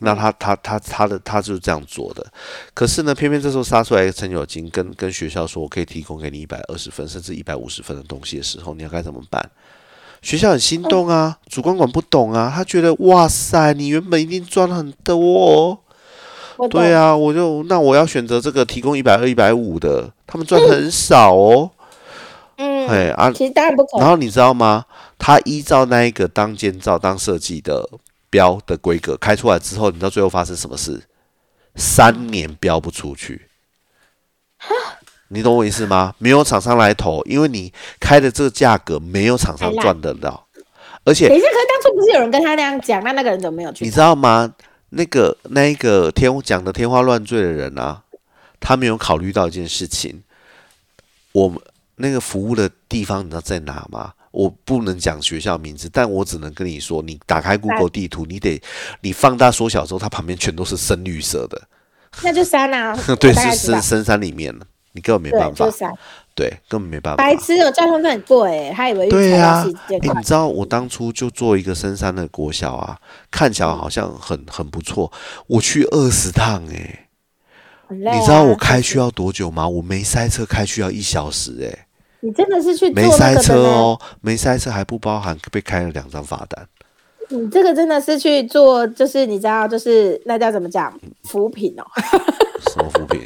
[0.00, 2.26] 那他他他他的他就是这样做的。
[2.74, 9.50] 可是呢，偏偏这时候杀出来一个程咬金，跟跟学校说我可以提供给你一百二十分甚至一百五十分的东西的时候，你要该怎么办？
[10.20, 15.78] 学校很心动啊，主管管不懂啊，他觉得哇塞，你原本一定赚很多哦。
[16.70, 21.70] 对，啊，我就那我要选择这个提供一百二、一百五的，他们赚很少哦。
[22.56, 23.86] 嗯，哎啊，其实当然不。
[23.96, 24.84] 然后你知道吗？
[25.16, 27.88] 他依照那一个当建造、当设计的
[28.30, 31.02] 标的规格开出来之后，你知道最后发生什么事？
[31.76, 33.48] 三年标不出去。
[35.28, 36.14] 你懂我意思吗？
[36.18, 40.46] 没有厂商来投，因为你开的这个价格没有厂商赚得到，
[41.04, 43.84] 而且等一下，可是当初不是有人跟他那样讲，那那个人怎么没有去？
[43.84, 44.54] 你知道吗？
[44.90, 48.02] 那个那一个天讲的天花乱坠的人啊，
[48.58, 50.22] 他没有考虑到一件事情，
[51.32, 51.60] 我们
[51.96, 54.14] 那个服务的地方你知道在哪吗？
[54.30, 58.60] 我不能讲学校名字，但我只能跟你说，你打开 Google 地图，你得
[59.00, 61.60] 你放大缩小之后，它旁边全都是深绿色的，
[62.22, 65.92] 那就山啊， 对，是深深山里面了，你根本没，办法就，山。
[66.34, 67.16] 对，根本没办法。
[67.16, 72.96] 白痴哦，交通费很贵，他以为对呀、你知道我当初就做一个深山的国小啊，
[73.28, 75.10] 看起来好像很很不错。
[75.48, 77.08] 我去二十趟哎、
[77.88, 79.68] 你知道我开去要多久吗？
[79.68, 81.87] 我没塞车开去要一小时哎、
[82.20, 83.34] 你真的是去没塞？
[83.36, 86.66] 车哦，没塞车还不包含被开了两张罚单。
[87.30, 90.92] 你这个真的是去做，就是你知道，就是那叫怎么讲，
[91.24, 91.84] 扶贫哦，
[92.72, 93.20] 什么扶贫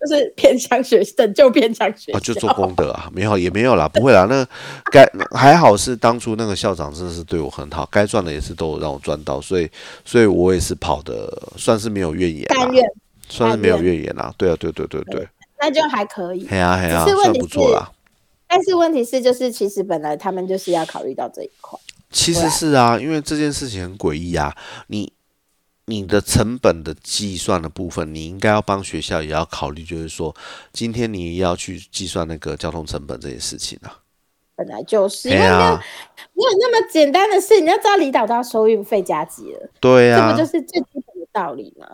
[0.00, 2.20] 就是偏向学拯救偏向学校，啊？
[2.20, 3.08] 就做功德啊？
[3.12, 4.26] 没有也没有啦，不会啦。
[4.28, 4.44] 那
[4.90, 9.70] 该还好是当初那个校长真的是对我很好，该赚的也是都有让我赚到，所以
[10.04, 12.84] 所以我也是跑的算是没有怨言啦甘，愿，
[13.28, 14.32] 算是没有怨言啦。
[14.36, 15.28] 对啊，对对对对，
[15.60, 16.48] 那就还可以。
[16.50, 17.88] 嘿啊是问算不错啦。
[18.50, 21.78] 但是问题是，就是其实本来他们就是要考虑到这一块，
[22.10, 24.52] 其实是啊，因为这件事情很诡异啊，
[24.88, 25.12] 你
[25.84, 30.34] 你的成本的计算的部分，你应该要帮学校也要考虑，就是说，
[30.72, 33.98] 今天你也要去计算那个交通成本这件事情啊。
[34.56, 35.82] 本来就是因为没有啊，
[36.34, 41.86] 没有那么简单的事，你要知道离岛都要收运费加急了，对啊这不就，是最基本的道理吗？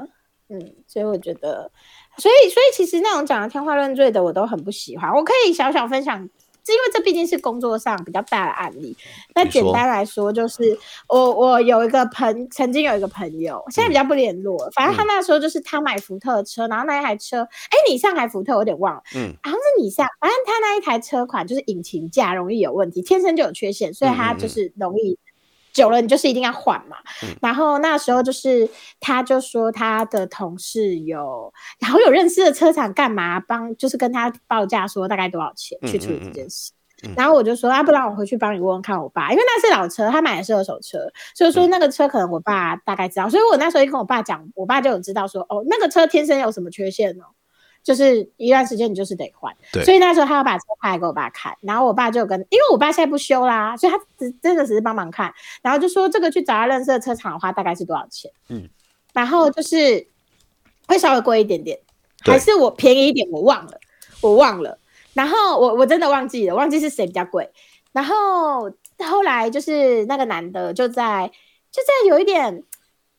[0.48, 1.70] 嗯，所以我觉得，
[2.18, 5.12] 所以所以其实那种讲的天花乱坠的，我都很不喜欢。
[5.12, 6.28] 我可以小小分享，
[6.66, 8.96] 是因为这毕竟是工作上比较大的案例。
[9.36, 10.76] 那简单来说，就是
[11.08, 14.70] 我我有一个朋，曾经有一个朋友，现在比较不联络了。
[14.74, 25.16] 反正他那时候就是他买福特车，然后那一台车，哎，你上海福特，我有点忘了，嗯，好像是你上，反正他那一台车款就是引擎架容易有问题，天生就有缺陷，所以它嗯就是容易。
[25.76, 26.96] 久了，你就是一定要换嘛。
[27.22, 27.36] 嗯。
[27.42, 36.72] 然后那时候就是，他就说他的同事有，然后有认识的车厂干嘛帮，就是跟他报价说大概多少钱去处理这件事。
[36.72, 36.72] 嗯。
[36.72, 40.98] 嗯嗯然后我就说啊，不然我回去帮你问问看我爸，因为那是老车，他买的是二手车，
[41.34, 41.52] 所以嗯。
[41.52, 47.24] 说那个车可能我爸大概知道，所以我那时候一跟我爸讲，我爸就有知道说，哦，那个车天生有什么缺陷哦，
[47.86, 49.54] 就是一段时间你就是得换。
[49.72, 58.28] 对所以那时候他要把车开来给我爸看，然后我爸就跟，因为我爸现在不修啦，所以他只真的只是帮忙看，然后就说这个去找他认识的车厂的话，大概是多少钱？
[58.48, 58.68] 嗯，
[59.12, 60.08] 然后就是
[60.88, 61.78] 会稍微贵一点点，
[62.24, 63.28] 还是我便宜一点？
[63.30, 63.78] 我忘了，
[64.20, 64.80] 我忘了。
[65.14, 67.48] 然后我我真的忘记了，忘记是谁比较贵。
[67.92, 68.68] 然后
[68.98, 71.30] 后来就是那个男的就在
[71.70, 72.62] 就在有一点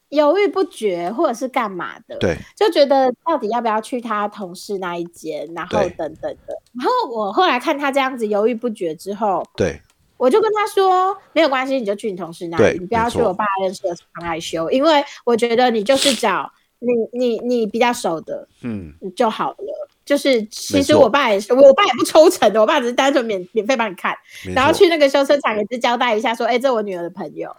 [0.10, 6.54] 犹豫不决，或者是干嘛的，对，就觉得到底要不要去他同事那一间，然后等等的。
[6.80, 9.82] 然后我后来看他这样子犹豫不决之后，对，
[10.18, 19.58] 我就跟他说没有关系，你就去你同事那里，你不要去我爸认识的厂来修，因为我觉得你就是找你你你比较熟的嗯，就好了。
[20.06, 24.16] 就是其实我爸也是，我爸也不抽成的，我爸只是单纯免免费帮你看，
[24.56, 27.54] 然后去那个修车厂也是交代一下说，哎、这我女儿的朋友，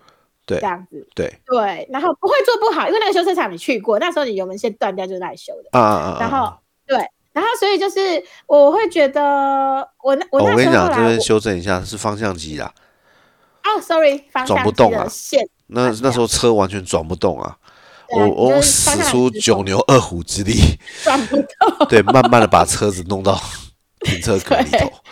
[0.48, 1.06] 对这样子。
[1.14, 5.78] 对，对，然后不会做不好，因为那个修车厂你去过，那时候你油门线断掉就是那里修的。
[5.78, 6.16] 啊啊啊啊！
[6.18, 6.52] 然后
[6.86, 6.96] 对，
[7.32, 8.00] 然后所以就是
[8.46, 9.22] 我会觉得
[10.02, 12.72] 我那我哦我跟你讲，这边修正一下，是方向机啦。
[13.64, 17.58] 哦，sorry，方向不动啊线，那那时候车完全转不动啊，
[18.16, 20.54] 我我使出九牛二虎之力，
[21.04, 21.86] 转不动。
[21.88, 23.38] 对，慢慢的把车子弄到
[24.00, 24.90] 停车格里头，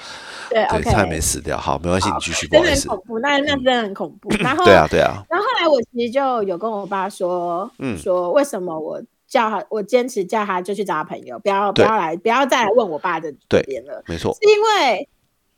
[0.64, 1.58] 对对，，OK，差点没死掉。
[1.58, 2.68] 好，没关系，你继续，真的。
[2.70, 4.28] 很恐怖，那那真的很恐怖。
[4.40, 15.08] 然后对啊，对啊，然后后来我其实就有跟我爸说，嗯说为什么我叫他，我坚持叫他就去找他朋友，不要不要来，不要再来问我爸的这对边了，没错，是因为。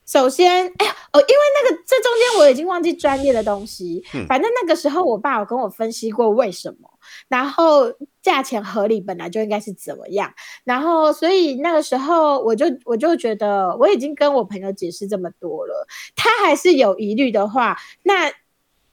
[0.07, 6.89] 首先，哎呀，哦，因为那个这中间我已经忘记专业的东西，嗯反正那个时候我爸有跟我分析过为什么，
[7.29, 10.33] 然后价钱合理本来就应该是怎么样，
[10.65, 15.87] 然后所以那个时候我就我就觉得我已经跟我朋友解释这么多了，
[16.17, 18.29] 他还是有疑虑的话，那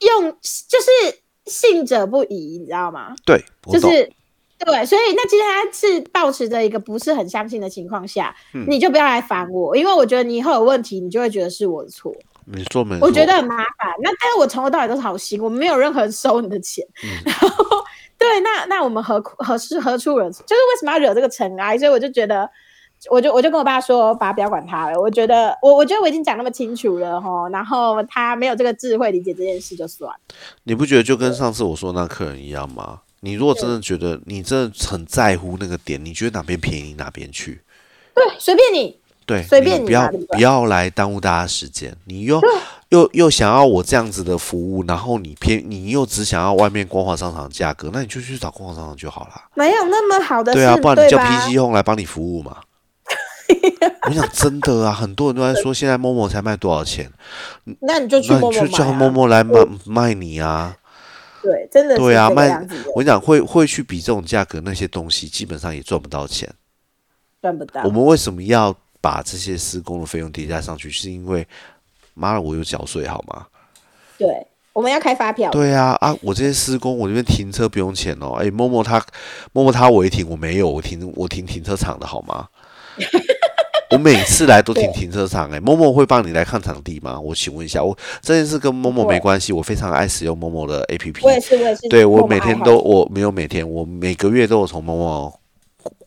[0.00, 3.14] 用就是信者不疑，你知道吗？
[3.24, 4.12] 对，就是
[4.58, 12.14] 对，所以那其实他是保持着一个不是很相信的情况下，嗯你就不要来烦我，因为我觉得你以后有问题，你就会觉得是我的错，
[12.46, 13.94] 你说没错，我觉得很麻烦。
[14.02, 17.75] 那但是我从头到尾都是好心，我没有任何人收你的钱，嗯然后
[18.26, 21.78] 对，那那我们何何是何处惹，就是为什么要惹这个尘埃？
[21.78, 22.48] 所以我就觉得
[23.10, 25.00] 我就我就跟我爸说，爸不要管他了。
[25.00, 30.12] 我觉得我我觉得我已经讲那么清楚了哈，然后他没有这个智慧理解这件事就算。
[30.64, 33.00] 你不觉得就跟上次我说那客人一样吗？
[33.20, 37.60] 你如果真的觉得你真的很在乎那个点，你觉得哪边便宜哪边去。
[38.14, 38.98] 对，随便你。
[39.24, 41.96] 对，随便你不要不要来耽误大家时间。
[42.04, 42.40] 你又
[42.90, 49.32] 又又想要我这样子的服务，然后你偏你又只想要外面光华商场价格，那你就去找光华商场就好了。
[49.54, 52.58] 没有那么好的，对啊，不然你叫 PC Home 来帮你服务嘛。
[54.08, 57.10] 我想真的啊，很多人都在说现在陌陌才卖多少钱，
[57.82, 60.76] 那你就去陌陌叫陌陌来卖卖你啊。
[61.42, 62.48] 对，真的对啊，卖
[62.94, 66.48] 我跟你讲会会去比这种价格，那些东西基本上也赚不到钱，
[67.42, 67.82] 赚不到。
[67.82, 68.76] 我们为什么要？
[68.98, 71.46] 把这些施工的费用叠加上去，是因为
[72.16, 73.46] 妈的，我有缴税好吗？
[74.18, 74.26] 对，
[74.72, 75.50] 我们要开发票。
[75.50, 78.32] 对啊，啊，我这些施工，我这边停车不用钱哦。
[78.40, 79.04] 哎，默默他，
[79.52, 82.48] 默默他违停，我没有，我停我停停车场的好吗？
[83.92, 85.50] 我每次来都停停车场。
[85.50, 87.20] 哎，默默会帮你来看场地吗？
[87.20, 89.52] 我请问一下，我这件事跟默默没关系。
[89.52, 91.24] 我非常爱使用默默的 A P P。
[91.24, 91.88] 我也是，我也是。
[91.88, 95.40] 对我每天都，我没有每天，我每个月都有从默默。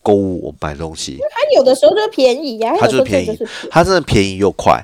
[0.02, 3.38] 购物我买东西，它有的时候就便宜呀，它就是便宜，
[3.69, 4.84] 它真的便宜又快，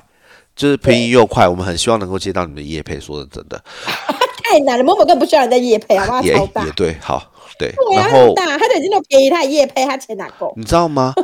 [0.56, 1.46] 就是便宜又快。
[1.46, 3.62] 我们很希望能够接到你们的叶配，说的真的，
[4.42, 4.82] 太难了。
[4.82, 10.52] 某某更不需要人家叶配啊，也也对，好对，然后大，他都已经那么便宜，他叶配，他钱哪够？
[10.56, 11.14] 你知道吗？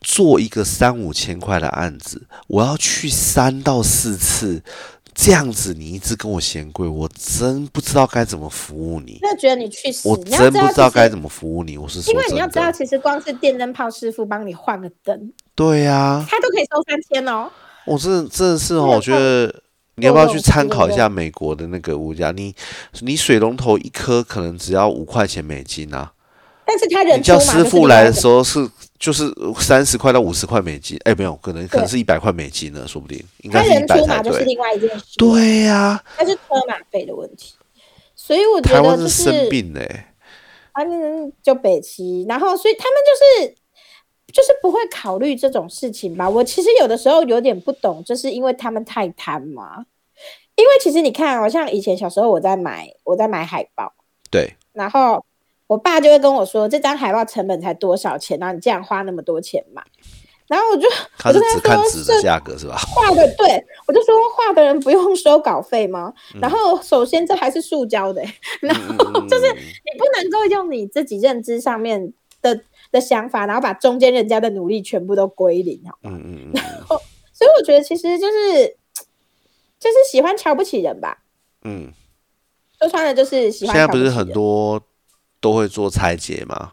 [0.00, 4.62] 做一个三五千块的案子，我要去三到四次。
[5.14, 9.18] 这样子，你一直跟我嫌贵，我真不知道该怎么服务你。
[9.20, 11.76] 那觉得你去死，我真不知道该怎么服务你。
[11.76, 17.50] 我是因为你要知道，其实光是电灯泡师傅帮你换个灯，对呀，他都可以收三千哦。
[17.84, 19.62] 我真的真的是哦，我觉得
[19.96, 22.30] 你要不要去参考一下美国的那个物价？
[22.32, 22.54] 你
[23.00, 26.12] 你水龙头一颗可能只要五块钱美金啊。
[26.64, 28.66] 但是他人叫师傅来的时候是
[28.98, 34.32] 就是三十块到五十块美金，哎，没有，可能可能是一百块美金呢，说不定应该是一百才对。
[34.32, 35.04] 是另外一件事。
[35.18, 37.52] 对呀，那是车马费的问题，
[38.14, 40.04] 所以我觉得台湾是生病嘞。
[40.70, 40.82] 啊，
[41.42, 43.54] 就北齐，然后所以他们就是
[44.32, 46.28] 就是不会考虑这种事情吧？
[46.28, 49.84] 我其实有的时候有点不懂，就是因为他们太贪嘛。
[50.56, 53.92] 因为其实你看，好像以前小时候我在买我在买海报，
[54.30, 55.24] 对，然后。
[55.68, 58.38] 我爸就会跟我说：“这张海报成本才多少钱？
[58.38, 59.82] 然后你这样花那么多钱买。”
[60.46, 62.76] 然后我就 他是只看纸的价格是吧？
[62.76, 66.12] 画的对，我就说画的人不用收稿费吗？
[66.42, 68.22] 然后首先这还是塑胶的，
[68.60, 68.92] 然后
[69.26, 72.60] 就是你不能够用你自己认知上面的
[72.92, 76.50] 的想法，然后把中间人家的努力全部都归零，好嗯嗯嗯。
[76.54, 76.96] 然后
[77.32, 78.76] 所以我觉得其实就是
[79.80, 81.24] 就是喜欢瞧不起人吧。
[81.64, 81.90] 嗯，
[82.78, 83.74] 说穿了就是喜欢。
[83.74, 84.80] 现在不是很多。
[85.42, 86.70] 都会做拆解吗，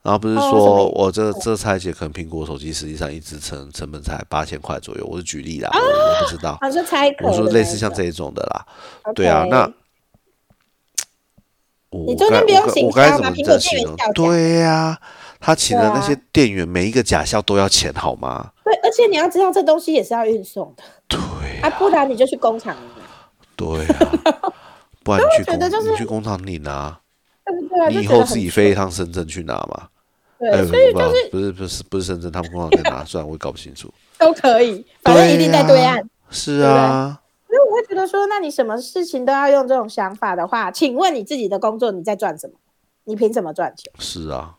[0.00, 6.56] 然后不是说我这这拆解可能苹果手机实际上一支成成本才八千块左右，我是举例啦，我不知道。
[6.62, 8.64] 我说拆我说类似像这一种的啦，
[9.12, 9.68] 对啊，那
[11.90, 13.32] 你中间不用行销吗？
[13.32, 15.00] 苹果店员对呀，
[15.46, 18.50] 他请的那些店员每一个假笑都要钱好吗？
[18.64, 21.20] 对，而且你要知道这东西也是要运送的，对
[21.60, 22.76] 啊，不然你就去工厂
[23.54, 24.10] 对啊，
[25.04, 27.00] 不然你去工你去工厂领啊。
[27.90, 29.86] 你以后自己飞一趟深圳去拿嘛？
[30.40, 33.04] 对，所以就是不是不是不是深圳，他们工厂在哪？
[33.06, 33.88] 虽然我也搞不清楚。
[34.18, 36.02] 都可以，反正一定在对岸。
[36.28, 37.20] 是啊。
[37.46, 42.54] 所以我会觉得说，那你什么事情都要用这种想法的话，请问你自己的工作你在赚什么？
[43.04, 43.92] 你凭什么赚钱？
[44.00, 44.56] 是啊，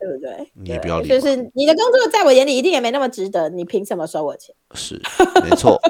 [0.00, 0.50] 对不对？
[0.54, 1.08] 你也不要理。
[1.08, 4.54] 就是你的工作在我眼里一定也没那么值得，你凭什么收我钱？
[4.74, 5.00] 是，
[5.44, 5.80] 没错。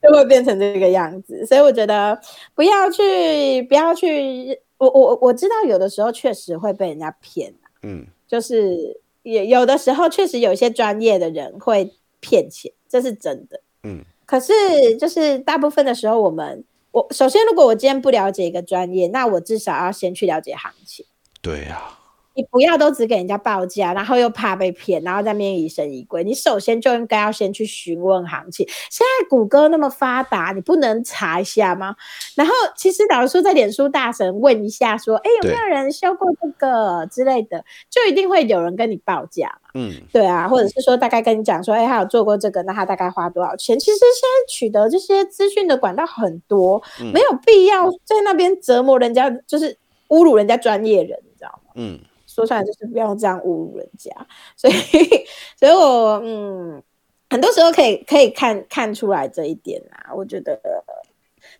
[0.00, 2.16] 就会变成这个样子，所以我觉得
[2.54, 4.60] 不要去，不要去。
[4.78, 14.04] 我我我知道有的时候确实会被人家骗嗯，就是也有的时候确实有一些专业的人会骗钱，这是真的，嗯。
[14.24, 14.52] 可是
[14.96, 21.04] 就是大部分的时候，我们我首先如果我今天不了解一个专业，那我至少要先去了解行情。
[21.42, 21.97] 对呀。
[22.38, 26.22] 你不要都只给人家报价，然后又怕被骗，然后在面疑神疑鬼。
[26.22, 28.64] 你首先就应该要先去询问行情。
[28.88, 31.96] 现在谷歌那么发达，你不能查一下吗？
[32.36, 39.70] 然后其实老实说，在脸书大神问一下，说，哎，有没有人修过这个之类的，就一定会有人跟你报价嘛。
[39.74, 43.76] 嗯，对啊，或者是说大概跟你讲说，哎，他有做过这个，那他大概花多少钱？
[43.76, 46.80] 其实现在取得这些资讯的管道很多，
[47.12, 49.76] 没有必要在那边折磨人家，就是
[50.10, 51.72] 侮辱人家专业人，你知道吗？
[51.74, 51.98] 嗯。
[52.38, 54.12] 说出来就是不要这样侮辱人家，
[54.56, 54.74] 所以，
[55.58, 56.80] 所以我嗯，
[57.28, 60.14] 很多时候可以可以看看出来这一点啊。
[60.14, 60.56] 我觉得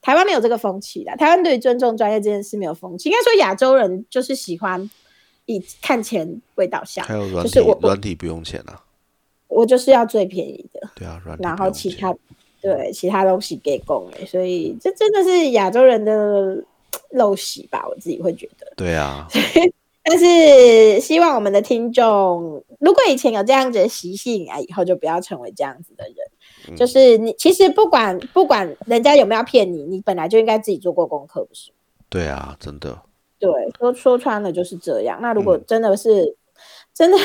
[0.00, 3.08] 台湾没有这个风气的，台湾对于尊重专业这件事没有风气。
[3.08, 4.88] 应该说亚洲人就是喜欢
[5.46, 8.84] 以看钱为导向，还有软体软体不用钱啊。
[9.48, 12.14] 我就是要最便宜的，对啊，软体然后其他
[12.62, 16.62] 对其他东西给供哎，所以这真的是亚洲人的
[17.12, 18.72] 陋习吧，我自己会觉得。
[18.76, 19.26] 对啊，
[20.08, 26.14] 但是希望我们的听众，如果以前有这样子的习性啊，以后就不要成为这样子的人。
[26.70, 31.70] 嗯就是你其实不管不管人家有没有骗你，你本来就应该自己做过功课，不是？
[32.08, 33.02] 对啊，真的，
[33.38, 35.18] 对，说说穿了就是这样。
[35.20, 36.36] 那如果嗯真的是、
[36.94, 37.16] 真的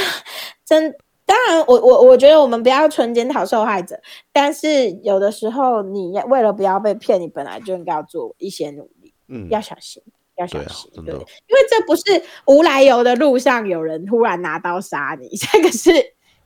[0.65, 3.99] 真，当然我我我觉得我们不要纯检讨受害者，
[4.31, 10.03] 但是有的时候你为了不要被骗，你本来就应该要做一些努力，嗯，要小心。
[10.37, 15.91] 要小对啊心，真的因为这不是无来由的路上有人突然拿刀杀你， 这个是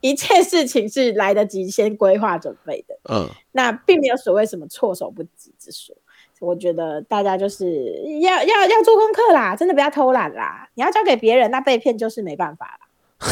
[0.00, 2.98] 一切事情是来得及先规划准备的。
[3.10, 5.96] 嗯，那并没有所谓什么措手不及之说。
[6.40, 10.68] 我觉得大家就是要要要做功课啦，真的不要偷懒啦。
[10.74, 12.86] 你要交给别人，那被骗就是没办法啦。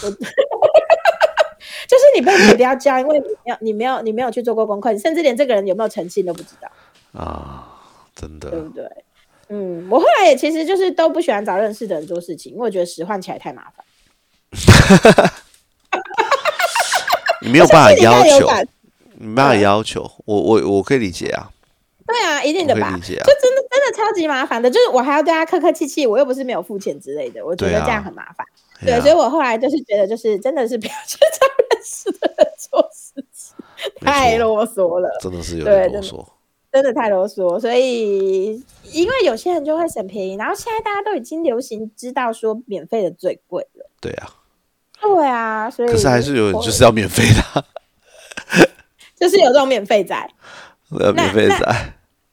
[1.88, 6.70] 就是你被骗不要交，因为你没有你没有你没有去做过功课，你甚至连这个人有没有诚信都不知道，
[7.18, 7.80] 啊，
[8.14, 8.84] 真的对，不对？
[9.50, 13.84] 嗯，我后来也其实就是都不喜欢找认识的人做事情，因为我觉得使唤起来太麻烦。
[17.42, 18.48] 你没有办法要求，
[19.18, 21.50] 你没办法要求，我我我可以理解啊，
[22.06, 28.46] 对啊，一定的吧就，真的真的超级麻烦的，就是我还要对他客客气气，我又不是没有付钱之类的，我觉得这样很麻烦。
[28.84, 33.54] 对，所以我后来就是觉得，就是真的是不要去找认识的人做事情，
[34.00, 36.24] 太啰嗦了，真的是有点啰嗦，
[36.72, 37.58] 真的太啰嗦。
[37.58, 38.62] 所以，
[38.92, 43.90] 因为有些人就会省便宜，然后现在大家都已经流行知道说免费的最贵了。
[44.00, 44.30] 对啊，
[45.00, 47.64] 对啊，所以可是还是有人就是要免费的啊，
[49.18, 50.14] 就是有这种免费仔，
[50.98, 51.66] 呃，免费那仔，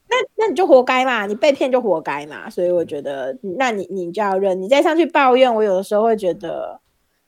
[0.10, 2.50] 那那你就活该嘛，你被骗就活该嘛。
[2.50, 6.80] 所以我觉得，那你你就要认，你再上去抱怨，我有的时候会觉得，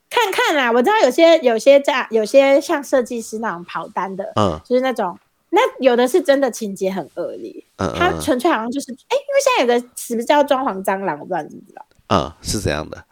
[0.08, 5.18] 看看啦，我知道有些有些在有些像设计师那种跑单的，嗯就是那种，
[5.50, 13.04] 那有的是真的情节很恶劣，嗯嗯他纯粹好像就是，哎、因为现在有个词叫装潢蟑螂，我不知道你知不知道，嗯，是这样的？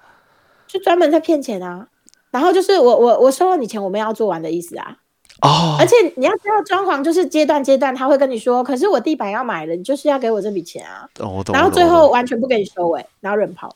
[0.66, 1.88] 就专门在骗钱啊。
[2.30, 4.98] 然后就是我我我收了你钱，我们要做完的意思啊。
[5.40, 11.08] 哦而，且你要知道，装潢就是阶段阶段，他会跟你说，可是我地板要买了，你就是要给我这笔钱啊。
[11.20, 13.74] 哦我懂，然后最后完全不给你收尾，然后人跑，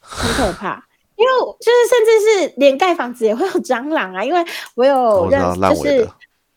[0.00, 0.84] 很可怕。
[1.16, 6.08] 因为就是甚至是连盖房子也会有蟑螂啊，因为我有认识，就是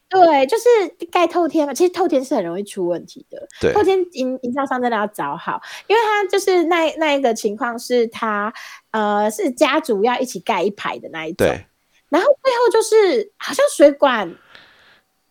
[0.08, 0.64] 对，就是
[1.12, 1.74] 盖透天嘛。
[1.74, 8.54] 其实透天是很容易出问题的，对透天营营造商真的要找好，因为他就是那那一个情况是他
[8.92, 11.66] 呃是家族要一起盖一排的那一种，对，
[12.10, 14.34] 然后最后就是好像水管，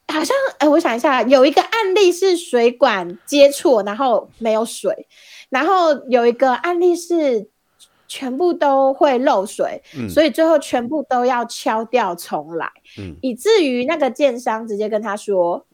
[0.09, 5.07] 好像哎，我想一下，有一个案例是水管接错，然后没有水，
[5.51, 7.49] 然后有一个案例是
[8.07, 10.09] 全部都会漏水，嗯。
[10.09, 13.17] 所以最后全部都要敲掉重来，嗯。
[13.23, 15.67] 以至于那个建商直接跟他说：“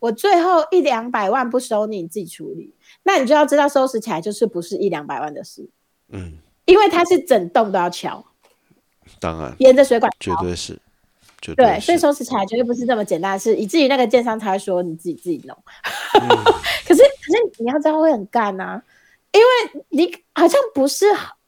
[0.00, 2.74] 我最后一两百万不收你，你自己处理。”
[3.04, 5.68] 那你就要知道，收拾起来就是不是一两百万的事，
[6.08, 6.34] 嗯，
[6.64, 8.24] 因为它是整栋都要敲，
[9.20, 10.12] 当然，沿着水管。
[10.18, 10.76] 绝对是，
[11.40, 15.56] 绝对，所以，收拾起来绝对不是这么简单的事，以至于那个建商才会说你自己自己弄。
[16.20, 16.28] 嗯。
[16.86, 18.82] 可是，可是你要知道会很干啊、
[19.32, 21.06] 因为你好像不是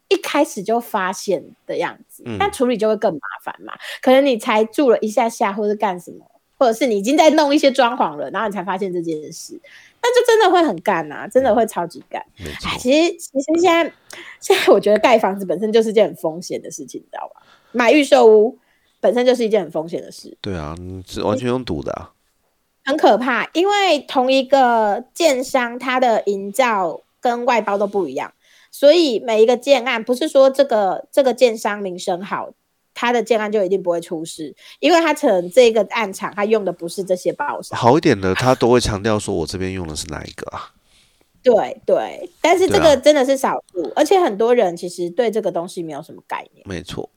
[0.09, 3.73] 一开始就发现的样子，嗯那处理就会更麻烦嘛。
[4.01, 6.25] 可能你才住了一下下，或者干什么，
[6.59, 9.61] 或者是你已经在弄一些装潢了，然后你才发现这件事，
[10.03, 12.25] 那就真的会很干呐、真的会超级干。
[12.39, 13.93] 哎，，其实其实现在
[14.41, 17.43] 现在我觉得盖房子本身就是件很风险的事情，你知道吧？
[17.73, 18.59] 买预售屋
[19.01, 20.37] 本身就是一件很风险的事。
[20.41, 22.13] 对啊，你是完全用赌的啊，
[22.87, 28.33] 很可怕，因为同一个建商，它的营造跟外包都不一样，
[28.71, 32.51] 所以每一个建案不是说这个这个建商名声好，
[32.95, 40.73] 他的建案就一定不会出事，因为他可能这个案场他用的不是这些包商，好一点的，他都会强调说我这边用的是哪一个啊？
[41.41, 46.67] 对对，但是这个真的是少数，而且很多人其实对这个东西没有什么概念。
[46.69, 47.09] 没错，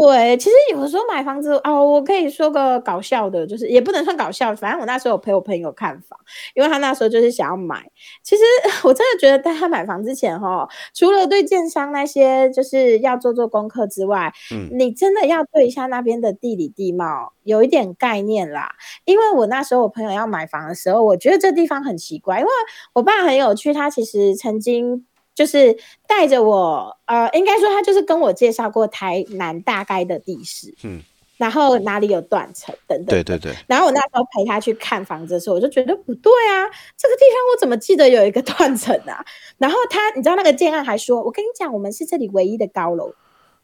[0.00, 6.18] 对，其实有的时候买房子哦，我可以说个搞笑的，就是也不能算搞笑，反正我那时候有陪我朋友看房，
[6.54, 7.90] 因为他那时候就是想要买。
[8.22, 8.42] 其实
[8.86, 18.70] 我真的觉得，在他买房之前哈，除了对建商那些就是要做做功课之外，嗯你真的要对一下那边的地理地貌有一点概念啦。
[19.04, 22.50] 因为我那时候我朋友要买房的时候，我觉得这地方很奇怪，因为
[22.92, 25.06] 我爸很有趣，他其实曾经
[25.38, 31.00] 就是带着我，呃，应该说他就是跟我介绍过台南大概的地势，嗯，
[31.36, 33.06] 然后哪里有断层等等。
[33.06, 33.54] 对对对。
[33.68, 36.66] 然后我那时候陪他去看房子的时候，我就觉得不对啊，
[36.96, 39.24] 这个地方我怎么记得有一个 断层啊？
[39.58, 43.14] 然后他，你知道那个建案还说，我跟你讲，我们是这里唯一的高楼。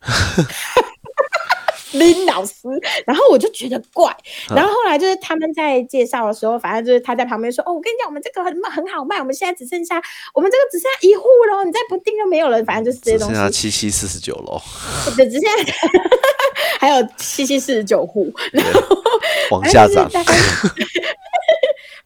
[1.94, 2.54] 林老师，
[3.06, 4.14] 然后我就觉得怪，
[4.54, 10.00] 然后后来就是他们在介绍的时候，反正就是他在旁边说：“哦，我跟你讲，我们这个很很好卖，我们现在只剩下
[10.32, 13.34] 我们这个只剩下一户喽，你再不定就没有了。”反正就是这些东西。
[13.34, 14.60] 剩下七七四十九楼，
[15.16, 15.50] 对，只剩下
[16.78, 18.80] 还有七七四十九户，然后
[19.50, 20.10] 往下涨。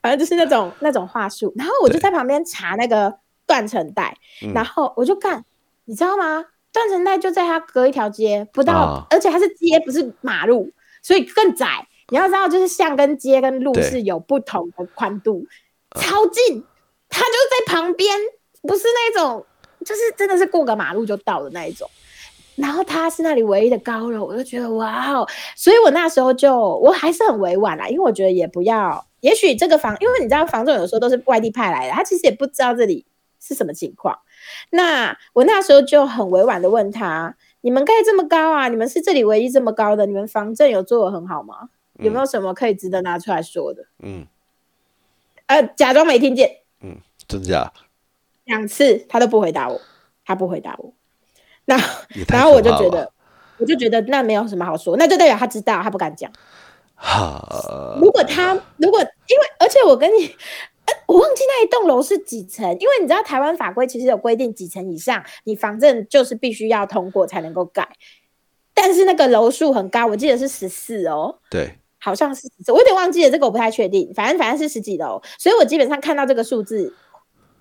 [0.01, 4.17] 反正就是那种那种话术，然后我就在旁边查那个断层带，
[4.55, 5.45] 然后我就看，
[5.87, 6.45] 你知道吗？
[6.79, 10.71] 断层带就在它隔一条街不到，而且它是街不是马路，
[11.03, 11.87] 所以更窄。
[12.11, 15.45] 你要知道，就是巷跟街跟路是有不同的宽度，
[16.01, 16.65] 超近，
[17.09, 18.17] 它就在旁边，
[18.63, 19.45] 不是那种，
[19.85, 21.91] 就是真的是过个马路就到的那一种。
[22.57, 25.29] 然后它是那里唯一的高楼，我就觉得哇哦！
[25.55, 33.07] 所以我那时候就我还是很委婉啦，因为我觉得也不要，也许这个房，因为你知道房仲有时候都是外地派来的，他其实也不知道这里
[33.39, 34.19] 是什么情况。
[34.71, 38.69] 那我那时候就很委婉的问他：“你们盖这么高啊？
[38.69, 40.07] 你们是这里唯一这么高的？
[40.07, 41.69] 你们防震有做的很好吗？
[41.95, 44.27] 有没有什么可以值得拿出来说的？”嗯，
[45.47, 46.59] 呃，假装没听见。
[46.81, 47.73] 嗯，真假？
[48.45, 49.81] 两次他都不回答我，
[50.25, 50.93] 他不回答我。
[51.65, 51.77] 那
[52.29, 53.13] 然后我就觉得，
[53.59, 56.31] 我就觉得那没有什么好说，那就代表他知道，他不敢讲。
[56.95, 60.35] 好，如果他如果因为而且我跟你。
[61.07, 67.89] 我忘记那一栋楼是几层，因为你知道台湾法规其实有规定几层以上，你房证就是必须要通过才能够盖。
[68.75, 71.39] 但是那个楼数很高，我记得是十四哦。
[71.51, 74.13] 对，好像是十四，我有点忘记了，这个我不太确定。
[74.15, 76.95] 反正反正是十几楼，所以我基本上看到这个数字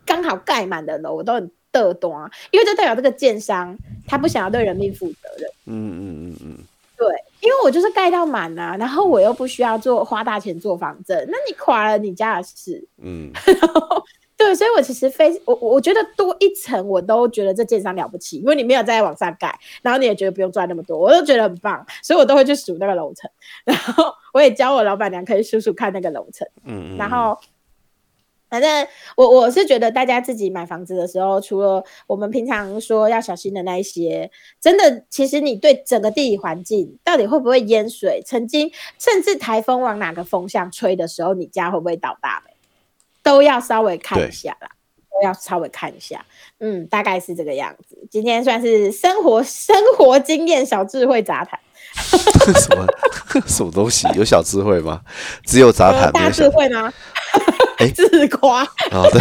[0.06, 3.76] 刚好盖满的楼，我都很嘚多，因为就代表这个建商
[4.06, 5.50] 他不想要对人命负责任。
[5.66, 6.58] 嗯嗯嗯嗯。
[7.64, 12.88] 我就是盖到满啊，然后我又不需要做花大钱做房证，那你垮了你家的事。
[13.02, 13.32] 嗯，
[14.38, 23.30] 对，所以我其实非我我觉得多一层我都觉得这建商了不起，因为你没有再往上盖，然后你也觉得不用赚那么多，我都觉得很棒，所以我都会去数那个楼层，
[23.66, 27.38] 然后我也教我老板娘可以数数看那个楼层，嗯嗯，然后。
[28.50, 34.32] 反正我我是觉得，大家自己买房子的时候，除了我们平常说要小心的那一些，
[34.62, 42.54] 真的，其实你对整个地理环境到底会不会淹水，曾经甚至台风往哪个风向吹的时候，你家会不会倒大霉
[43.22, 44.70] 都要稍微看一下啦，
[45.12, 46.26] 都要稍微看一下。
[46.60, 47.98] 嗯，大概是这个样子。
[48.10, 51.60] 今天算是生活生活经验小智慧杂谈。
[52.60, 52.86] 什么
[53.48, 54.08] 什么东西？
[54.16, 55.02] 有小智慧吗？
[55.46, 56.94] 只有杂谈，大智慧吗？
[57.78, 58.64] 哎， 自夸。
[58.92, 59.20] 好的。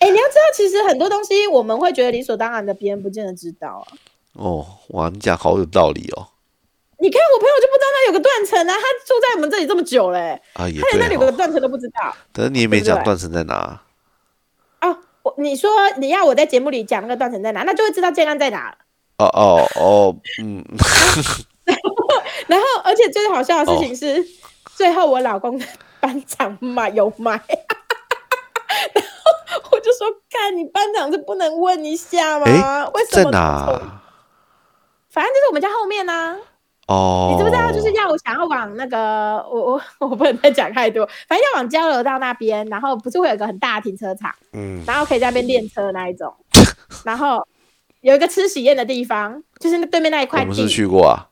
[0.00, 3.92] 哎，你要知道，其实很多东西我们会觉得理所当然的，别人不见得知道啊。
[4.34, 6.28] 哦，哇，你讲好有道理哦。
[7.00, 12.14] 你看我朋友就不知道那有个断层啊，他住在我们这里这么久嘞，啊，也他连那里有个断层都不知道。
[12.32, 13.80] 可是你也没讲断层在哪。
[14.80, 18.76] 哦，我你说你要我在节目里讲那个断层在哪，那就会知道建安在哪。
[19.18, 20.64] 哦哦哦，嗯。
[22.46, 24.24] 然后，而且最好笑的事情是。
[24.76, 25.60] 最后我老公
[25.98, 32.88] 班长买有买，然后我就说：“看你班长是不能问一下吗？
[32.94, 33.24] 为什么？
[33.24, 33.66] 在哪？
[35.10, 36.38] 反正就是我们家后面呢。
[36.86, 37.72] 哦，你知不知道？
[37.72, 41.04] 就是要我想要往那个，我我我不能再讲太多。
[41.26, 46.32] 反正要往交流道那边，然后不是会有一个很大的停车场，嗯，然后可以在那边练车那一种。
[47.04, 47.44] 然后
[48.00, 50.50] 有一个吃喜宴的地方，就是那对面那一块地。
[50.50, 51.26] 我们是去过啊。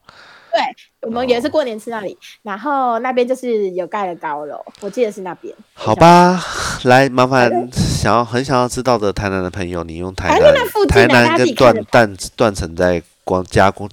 [0.52, 0.60] 对。
[1.02, 5.54] 我们也是过年吃那里，然后那边就是有盖的高楼，我记得是那边。
[5.72, 6.42] 好吧，
[6.82, 10.52] 来麻烦想要很想要知道的台南的朋友，你用台南
[10.88, 13.88] 台南跟断断断层在光加工，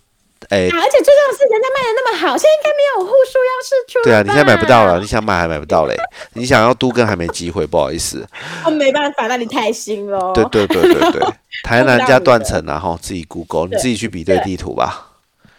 [0.50, 4.04] 哎，而且最重要的是人家卖的那么好，现在应该没有户数要试出。
[4.04, 5.96] 对啊，你现在买不到了，你想买还买不到嘞，
[6.34, 8.28] 你想要都跟还没机会，不好意思。
[8.66, 10.34] 哦没办法，那你太新了。
[10.34, 11.22] 对对对对对，
[11.64, 15.10] 台南加断层，然后自己 Google，你自己去比对地图吧。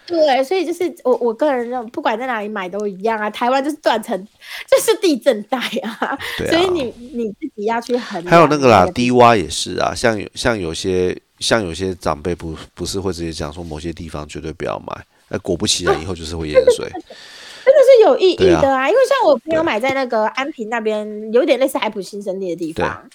[0.07, 3.31] 对，所以就是我我个人认为，不管在哪里买都一样啊。
[3.31, 4.29] 台湾就是断层，
[4.71, 6.19] 就是地震带啊。
[6.37, 6.51] 对啊。
[6.51, 8.31] 所以你你自己要去衡量。
[8.31, 9.95] 还有那个啦，低洼也是啊。
[9.95, 16.89] 像有像有些像有些长辈不不是会直接讲说某些地方绝对不要买，那果不其然 以后就是会淹水。
[17.65, 23.09] 真的是有意义的啊，因为像我朋友买在那个安平那边，有点类似海普新生地的地方。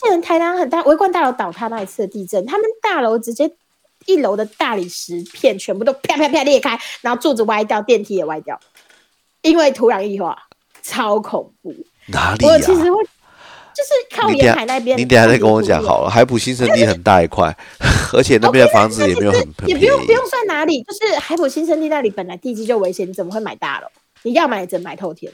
[0.00, 3.52] 之前台南很大围观大楼倒塌那一次的地震，他们大楼直接。
[4.06, 8.58] 一楼的大理石片全部都啪啪啪裂开，然后柱子歪掉，电梯也歪掉，
[9.42, 10.36] 因为土壤异化，
[10.82, 11.72] 超恐怖。
[12.08, 12.44] 哪里？
[12.44, 13.00] 我其实会，
[13.74, 14.98] 就是靠沿海那边。
[14.98, 16.10] 你等下再跟我讲好了。
[16.10, 17.54] 海普新生地很大一块，
[18.12, 20.12] 而且那边的房子也没有很很便宜也不用不。
[20.12, 23.86] 用算哪里，就是海普新生地那里本来地基就危险，你怎么会买大楼？
[24.22, 25.32] 你要买只能买透天，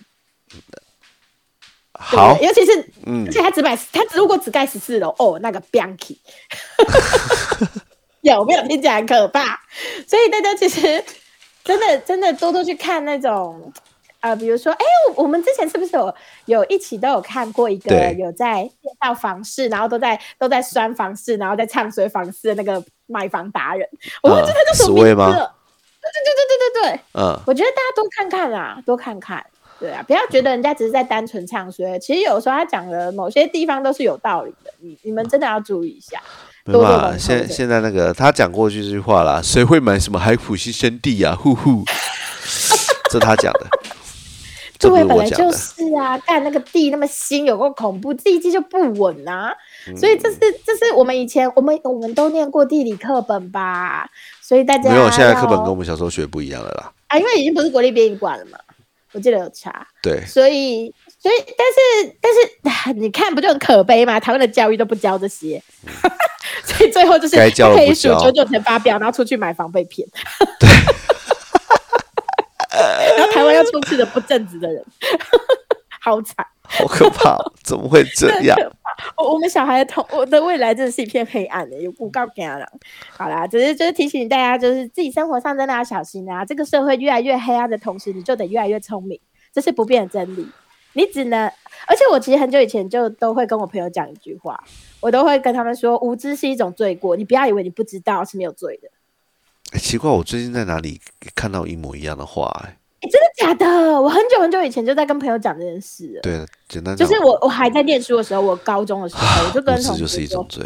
[1.93, 2.73] 好？，尤其是
[3.07, 6.17] 嗯而，且他只买他如果只盖十四楼，哦，那个 Bianchi，
[8.23, 9.61] 有没有听起来很可怕？
[10.07, 11.05] 所以大家其实
[11.65, 13.73] 真的真的多多去看那种。
[14.21, 16.15] 呃，比如说，哎、我我们之前是不是有
[16.47, 23.89] 有一起都有看过一个有在介绍房市，然后都在都在酸房市，然后在唱衰房市的那个买房达人，
[24.23, 25.55] 我忘记他叫什么名字史威吗了。
[26.01, 29.45] 对对对对对对对，嗯，我觉得大家多看看啦，多看看，
[29.79, 36.21] 对啊，不要觉得人家只是在单纯唱衰，其实有时候他讲的某些地方都是有道理的，你你们真的要注意一下。
[36.65, 41.35] 没办法，多做功课现对现在那个他讲过这句话啦，谁会买什么海普西生地啊？
[41.39, 41.83] 呼呼，
[43.11, 43.88] 这他讲的，这不
[44.79, 45.53] 对，是本来就。
[45.53, 49.53] 是啊，干那个地那么新，有够恐怖，地基就不稳啊。
[49.87, 54.09] 嗯所以这是这是我们以前我们我们都念过地理课本吧，
[54.43, 56.93] 所以大家没有，现在课本跟我们小时候学不一样了啦。
[57.09, 58.59] 啊，因为已经不是国立编译馆了嘛，
[59.13, 59.87] 我记得有查。
[60.03, 64.21] 对，所以，所以，但是，但是，啊 你看，不就很可悲吗？
[64.21, 65.63] 台湾的教育都不教这些，
[66.63, 70.07] 所以最后就是该教的可以数九九乘法表，然后出去买房被骗。
[73.17, 74.85] 然后台湾要充斥着不正直的人，
[76.01, 76.47] 好惨。
[76.71, 78.55] 好可怕哦，怎么会这样？
[79.17, 82.67] 我我们小孩的童我的未来真的是一片黑暗的，有不告给他了。
[83.09, 86.45] 好啦，只是就是提醒大家，就是自己生活上真的要小心啊。
[86.45, 89.19] 这个社会越来越黑暗的同时，你就得越来越聪明，
[89.51, 90.47] 这是不变的真理。
[90.93, 91.47] 你只能，
[91.87, 94.63] 而且我其实很久以前就都会跟我朋友讲一句话，
[95.01, 98.91] 我都会跟他们说，无知是一种罪过，你不要以为你不知道是没有罪的。
[99.73, 101.01] 哎奇怪，我最近在哪里
[101.35, 104.01] 看到一模一样的话、哎，哎，真的假的？
[104.01, 106.21] 我很久很久以前就在跟朋友讲这件事了。
[106.23, 110.65] 对，简单讲，就是我我还在念书的时候，我高中的时候，我就跟同学说就是一种，罪。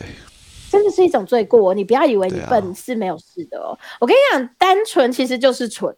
[0.70, 1.74] 真的是一种罪过。
[1.74, 3.78] 你不要以为你笨是没有事的哦。
[4.00, 5.94] 我跟你讲，单纯其实就是蠢。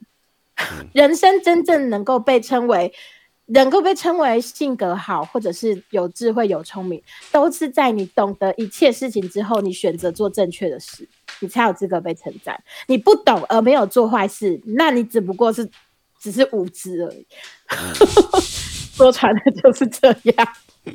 [0.57, 2.93] 嗯 人生真正能够被称为
[3.47, 11.07] 能够被称为性格好，或者是有智慧、有聪明，都是在你懂得一切事情之后，你选择做正确的事，
[11.41, 12.63] 你才有资格被称赞。
[12.87, 15.69] 你不懂而没有做坏事，那你只不过是
[16.19, 17.27] 只是无知而已。
[18.97, 20.49] 说穿了就是这样。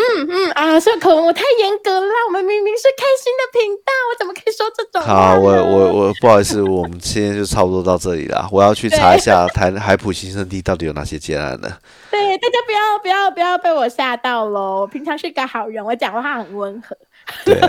[0.00, 8.48] 嗯嗯啊，说可能我太严格了啦，我们明明是开心的频道，我怎么可以说这种好，我我我不好意思，我们今天就差不多到这里了。
[8.50, 11.70] 我要去查一下台 海普新生地到底有哪些建案呢？
[12.10, 14.80] 对大家不要不要不要被我吓到喽！
[14.80, 16.96] 我平常是个好人，我讲话很温和。
[17.44, 17.60] 对，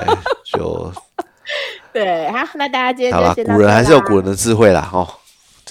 [0.45, 0.91] 就
[1.91, 5.05] 对，好，那大家今天好啦，就先到古人还是有古人的智慧啦，哦，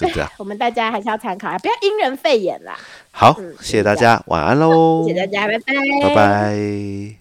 [0.01, 0.29] 就这样。
[0.37, 2.77] 我们大家还是要参考啊，不要因人废言啦。
[3.11, 5.73] 好嗯，谢谢大家，晚安喽，谢谢大家，拜拜，
[6.09, 7.20] 拜拜。